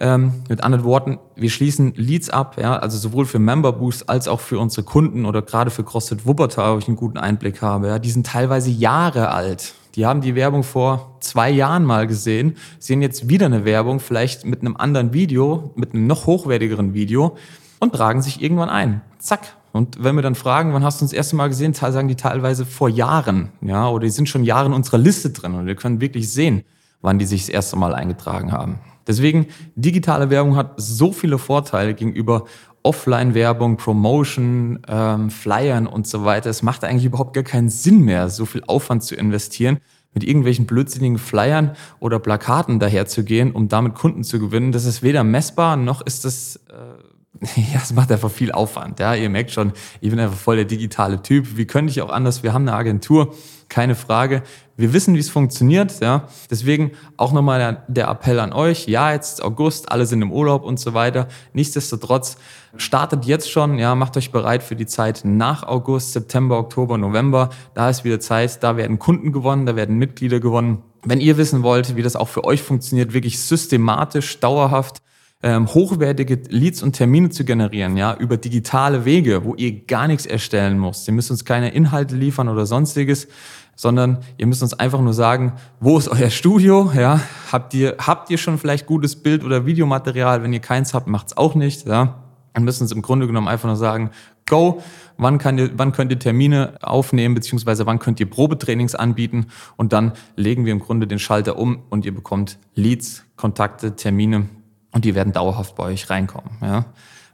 Ähm, 0.00 0.44
mit 0.48 0.62
anderen 0.62 0.84
Worten, 0.84 1.18
wir 1.34 1.50
schließen 1.50 1.92
Leads 1.96 2.30
ab, 2.30 2.56
ja, 2.60 2.76
also 2.76 2.96
sowohl 2.98 3.26
für 3.26 3.40
Member 3.40 3.72
Boost 3.72 4.08
als 4.08 4.28
auch 4.28 4.38
für 4.38 4.58
unsere 4.58 4.84
Kunden 4.84 5.24
oder 5.24 5.42
gerade 5.42 5.70
für 5.70 5.82
CrossFit 5.82 6.24
Wuppertal, 6.24 6.74
wo 6.74 6.78
ich 6.78 6.86
einen 6.86 6.96
guten 6.96 7.18
Einblick 7.18 7.62
habe. 7.62 7.88
Ja, 7.88 7.98
die 7.98 8.10
sind 8.10 8.26
teilweise 8.26 8.70
Jahre 8.70 9.30
alt. 9.30 9.74
Die 9.96 10.06
haben 10.06 10.20
die 10.20 10.36
Werbung 10.36 10.62
vor 10.62 11.16
zwei 11.18 11.50
Jahren 11.50 11.84
mal 11.84 12.06
gesehen, 12.06 12.56
sehen 12.78 13.02
jetzt 13.02 13.28
wieder 13.28 13.46
eine 13.46 13.64
Werbung, 13.64 13.98
vielleicht 13.98 14.44
mit 14.44 14.60
einem 14.60 14.76
anderen 14.76 15.12
Video, 15.12 15.72
mit 15.74 15.94
einem 15.94 16.06
noch 16.06 16.26
hochwertigeren 16.26 16.94
Video 16.94 17.36
und 17.80 17.94
tragen 17.94 18.22
sich 18.22 18.40
irgendwann 18.40 18.70
ein. 18.70 19.00
Zack. 19.18 19.57
Und 19.72 20.02
wenn 20.02 20.14
wir 20.14 20.22
dann 20.22 20.34
fragen, 20.34 20.72
wann 20.72 20.82
hast 20.82 21.00
du 21.00 21.04
uns 21.04 21.10
das 21.10 21.16
erste 21.16 21.36
Mal 21.36 21.48
gesehen, 21.48 21.74
sagen 21.74 22.08
die 22.08 22.16
teilweise 22.16 22.64
vor 22.64 22.88
Jahren, 22.88 23.50
ja, 23.60 23.88
oder 23.88 24.04
die 24.04 24.10
sind 24.10 24.28
schon 24.28 24.44
Jahre 24.44 24.66
in 24.66 24.72
unserer 24.72 24.98
Liste 24.98 25.30
drin 25.30 25.54
und 25.54 25.66
wir 25.66 25.74
können 25.74 26.00
wirklich 26.00 26.32
sehen, 26.32 26.64
wann 27.00 27.18
die 27.18 27.26
sich 27.26 27.42
das 27.42 27.50
erste 27.50 27.76
Mal 27.76 27.94
eingetragen 27.94 28.52
haben. 28.52 28.80
Deswegen, 29.06 29.46
digitale 29.74 30.30
Werbung 30.30 30.56
hat 30.56 30.74
so 30.76 31.12
viele 31.12 31.38
Vorteile 31.38 31.94
gegenüber 31.94 32.44
Offline-Werbung, 32.82 33.76
Promotion, 33.76 34.80
ähm, 34.86 35.30
Flyern 35.30 35.86
und 35.86 36.06
so 36.06 36.24
weiter. 36.24 36.50
Es 36.50 36.62
macht 36.62 36.84
eigentlich 36.84 37.04
überhaupt 37.04 37.34
gar 37.34 37.44
keinen 37.44 37.70
Sinn 37.70 38.02
mehr, 38.02 38.28
so 38.28 38.46
viel 38.46 38.62
Aufwand 38.66 39.02
zu 39.02 39.14
investieren, 39.14 39.78
mit 40.14 40.24
irgendwelchen 40.24 40.66
blödsinnigen 40.66 41.18
Flyern 41.18 41.72
oder 42.00 42.18
Plakaten 42.18 42.78
daherzugehen, 42.78 43.52
um 43.52 43.68
damit 43.68 43.94
Kunden 43.94 44.24
zu 44.24 44.38
gewinnen. 44.38 44.72
Das 44.72 44.84
ist 44.84 45.02
weder 45.02 45.24
messbar, 45.24 45.76
noch 45.76 46.00
ist 46.00 46.24
es... 46.24 46.56
Äh, 46.68 47.07
Ja, 47.72 47.80
es 47.82 47.92
macht 47.92 48.10
einfach 48.10 48.30
viel 48.30 48.52
Aufwand. 48.52 48.98
Ja, 49.00 49.14
ihr 49.14 49.30
merkt 49.30 49.50
schon, 49.50 49.72
ich 50.00 50.10
bin 50.10 50.18
einfach 50.18 50.36
voll 50.36 50.56
der 50.56 50.64
digitale 50.64 51.22
Typ. 51.22 51.56
Wie 51.56 51.66
könnte 51.66 51.90
ich 51.90 52.02
auch 52.02 52.10
anders? 52.10 52.42
Wir 52.42 52.52
haben 52.52 52.66
eine 52.68 52.76
Agentur, 52.76 53.34
keine 53.68 53.94
Frage. 53.94 54.42
Wir 54.76 54.92
wissen, 54.92 55.14
wie 55.14 55.18
es 55.18 55.30
funktioniert. 55.30 56.00
Ja, 56.00 56.28
deswegen 56.50 56.92
auch 57.16 57.32
nochmal 57.32 57.58
der, 57.58 57.84
der 57.88 58.08
Appell 58.08 58.40
an 58.40 58.52
euch. 58.52 58.86
Ja, 58.86 59.12
jetzt 59.12 59.42
August, 59.42 59.90
alle 59.90 60.06
sind 60.06 60.22
im 60.22 60.32
Urlaub 60.32 60.64
und 60.64 60.80
so 60.80 60.94
weiter. 60.94 61.28
Nichtsdestotrotz 61.52 62.38
startet 62.76 63.24
jetzt 63.24 63.50
schon. 63.50 63.78
Ja, 63.78 63.94
macht 63.94 64.16
euch 64.16 64.30
bereit 64.30 64.62
für 64.62 64.76
die 64.76 64.86
Zeit 64.86 65.22
nach 65.24 65.64
August, 65.64 66.12
September, 66.12 66.58
Oktober, 66.58 66.98
November. 66.98 67.50
Da 67.74 67.90
ist 67.90 68.04
wieder 68.04 68.20
Zeit. 68.20 68.62
Da 68.62 68.76
werden 68.76 68.98
Kunden 68.98 69.32
gewonnen, 69.32 69.66
da 69.66 69.76
werden 69.76 69.96
Mitglieder 69.96 70.40
gewonnen. 70.40 70.82
Wenn 71.04 71.20
ihr 71.20 71.36
wissen 71.36 71.62
wollt, 71.62 71.96
wie 71.96 72.02
das 72.02 72.16
auch 72.16 72.28
für 72.28 72.44
euch 72.44 72.62
funktioniert, 72.62 73.12
wirklich 73.12 73.38
systematisch, 73.40 74.40
dauerhaft 74.40 75.00
ähm, 75.42 75.68
hochwertige 75.68 76.40
Leads 76.48 76.82
und 76.82 76.92
Termine 76.92 77.30
zu 77.30 77.44
generieren, 77.44 77.96
ja, 77.96 78.14
über 78.16 78.36
digitale 78.36 79.04
Wege, 79.04 79.44
wo 79.44 79.54
ihr 79.54 79.84
gar 79.86 80.08
nichts 80.08 80.26
erstellen 80.26 80.78
müsst. 80.78 81.06
Ihr 81.06 81.14
müsst 81.14 81.30
uns 81.30 81.44
keine 81.44 81.70
Inhalte 81.70 82.16
liefern 82.16 82.48
oder 82.48 82.66
sonstiges, 82.66 83.28
sondern 83.76 84.18
ihr 84.36 84.48
müsst 84.48 84.62
uns 84.62 84.74
einfach 84.74 85.00
nur 85.00 85.14
sagen, 85.14 85.52
wo 85.78 85.96
ist 85.96 86.08
euer 86.08 86.30
Studio, 86.30 86.90
ja, 86.96 87.20
habt 87.52 87.72
ihr, 87.74 87.96
habt 87.98 88.30
ihr 88.30 88.38
schon 88.38 88.58
vielleicht 88.58 88.86
gutes 88.86 89.14
Bild 89.14 89.44
oder 89.44 89.64
Videomaterial? 89.66 90.42
Wenn 90.42 90.52
ihr 90.52 90.60
keins 90.60 90.92
habt, 90.92 91.06
macht's 91.06 91.36
auch 91.36 91.54
nicht, 91.54 91.86
ja. 91.86 92.24
Dann 92.54 92.64
müssen 92.64 92.82
uns 92.82 92.90
im 92.90 93.02
Grunde 93.02 93.28
genommen 93.28 93.46
einfach 93.46 93.68
nur 93.68 93.76
sagen, 93.76 94.10
go, 94.48 94.82
wann, 95.16 95.38
kann 95.38 95.58
ihr, 95.58 95.70
wann 95.74 95.92
könnt 95.92 96.10
ihr 96.10 96.18
Termine 96.18 96.74
aufnehmen, 96.80 97.36
beziehungsweise 97.36 97.86
wann 97.86 98.00
könnt 98.00 98.18
ihr 98.18 98.28
Probetrainings 98.28 98.96
anbieten 98.96 99.46
und 99.76 99.92
dann 99.92 100.12
legen 100.34 100.64
wir 100.64 100.72
im 100.72 100.80
Grunde 100.80 101.06
den 101.06 101.20
Schalter 101.20 101.56
um 101.56 101.82
und 101.88 102.04
ihr 102.04 102.14
bekommt 102.14 102.58
Leads, 102.74 103.24
Kontakte, 103.36 103.94
Termine 103.94 104.48
und 104.92 105.04
die 105.04 105.14
werden 105.14 105.32
dauerhaft 105.32 105.74
bei 105.74 105.84
euch 105.84 106.10
reinkommen. 106.10 106.50
Ja. 106.60 106.86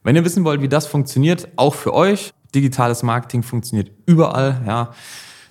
Wenn 0.02 0.16
ihr 0.16 0.24
wissen 0.24 0.44
wollt, 0.44 0.60
wie 0.60 0.68
das 0.68 0.86
funktioniert, 0.86 1.48
auch 1.56 1.74
für 1.74 1.94
euch, 1.94 2.32
digitales 2.54 3.02
Marketing 3.02 3.42
funktioniert 3.42 3.90
überall, 4.06 4.62
ja, 4.66 4.90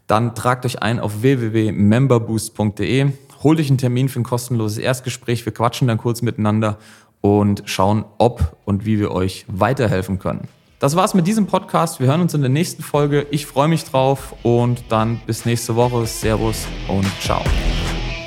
dann 0.08 0.36
tragt 0.36 0.66
euch 0.66 0.82
ein 0.82 1.00
auf 1.00 1.22
www.memberboost.de, 1.22 3.12
holt 3.44 3.60
euch 3.60 3.70
einen 3.70 3.78
Termin 3.78 4.10
für 4.10 4.20
ein 4.20 4.24
kostenloses 4.24 4.78
Erstgespräch, 4.78 5.46
wir 5.46 5.54
quatschen 5.54 5.88
dann 5.88 5.98
kurz 5.98 6.22
miteinander 6.22 6.78
und 7.22 7.64
schauen, 7.66 8.06
ob 8.18 8.58
und 8.66 8.86
wie 8.86 9.00
wir 9.00 9.12
euch 9.12 9.46
weiterhelfen 9.48 10.20
können. 10.20 10.48
Das 10.80 10.98
war's 10.98 11.14
mit 11.14 11.26
diesem 11.26 11.48
Podcast. 11.48 12.02
Wir 12.02 12.08
hören 12.08 12.20
uns 12.20 12.34
in 12.34 12.42
der 12.42 12.50
nächsten 12.50 12.84
Folge. 12.84 13.26
Ich 13.32 13.46
freue 13.46 13.70
mich 13.70 13.86
drauf 13.86 14.36
und 14.44 14.84
dann 14.90 15.22
bis 15.26 15.46
nächste 15.46 15.78
Woche. 15.78 16.06
Servus 16.06 16.68
und 16.90 17.08
ciao. 17.22 17.42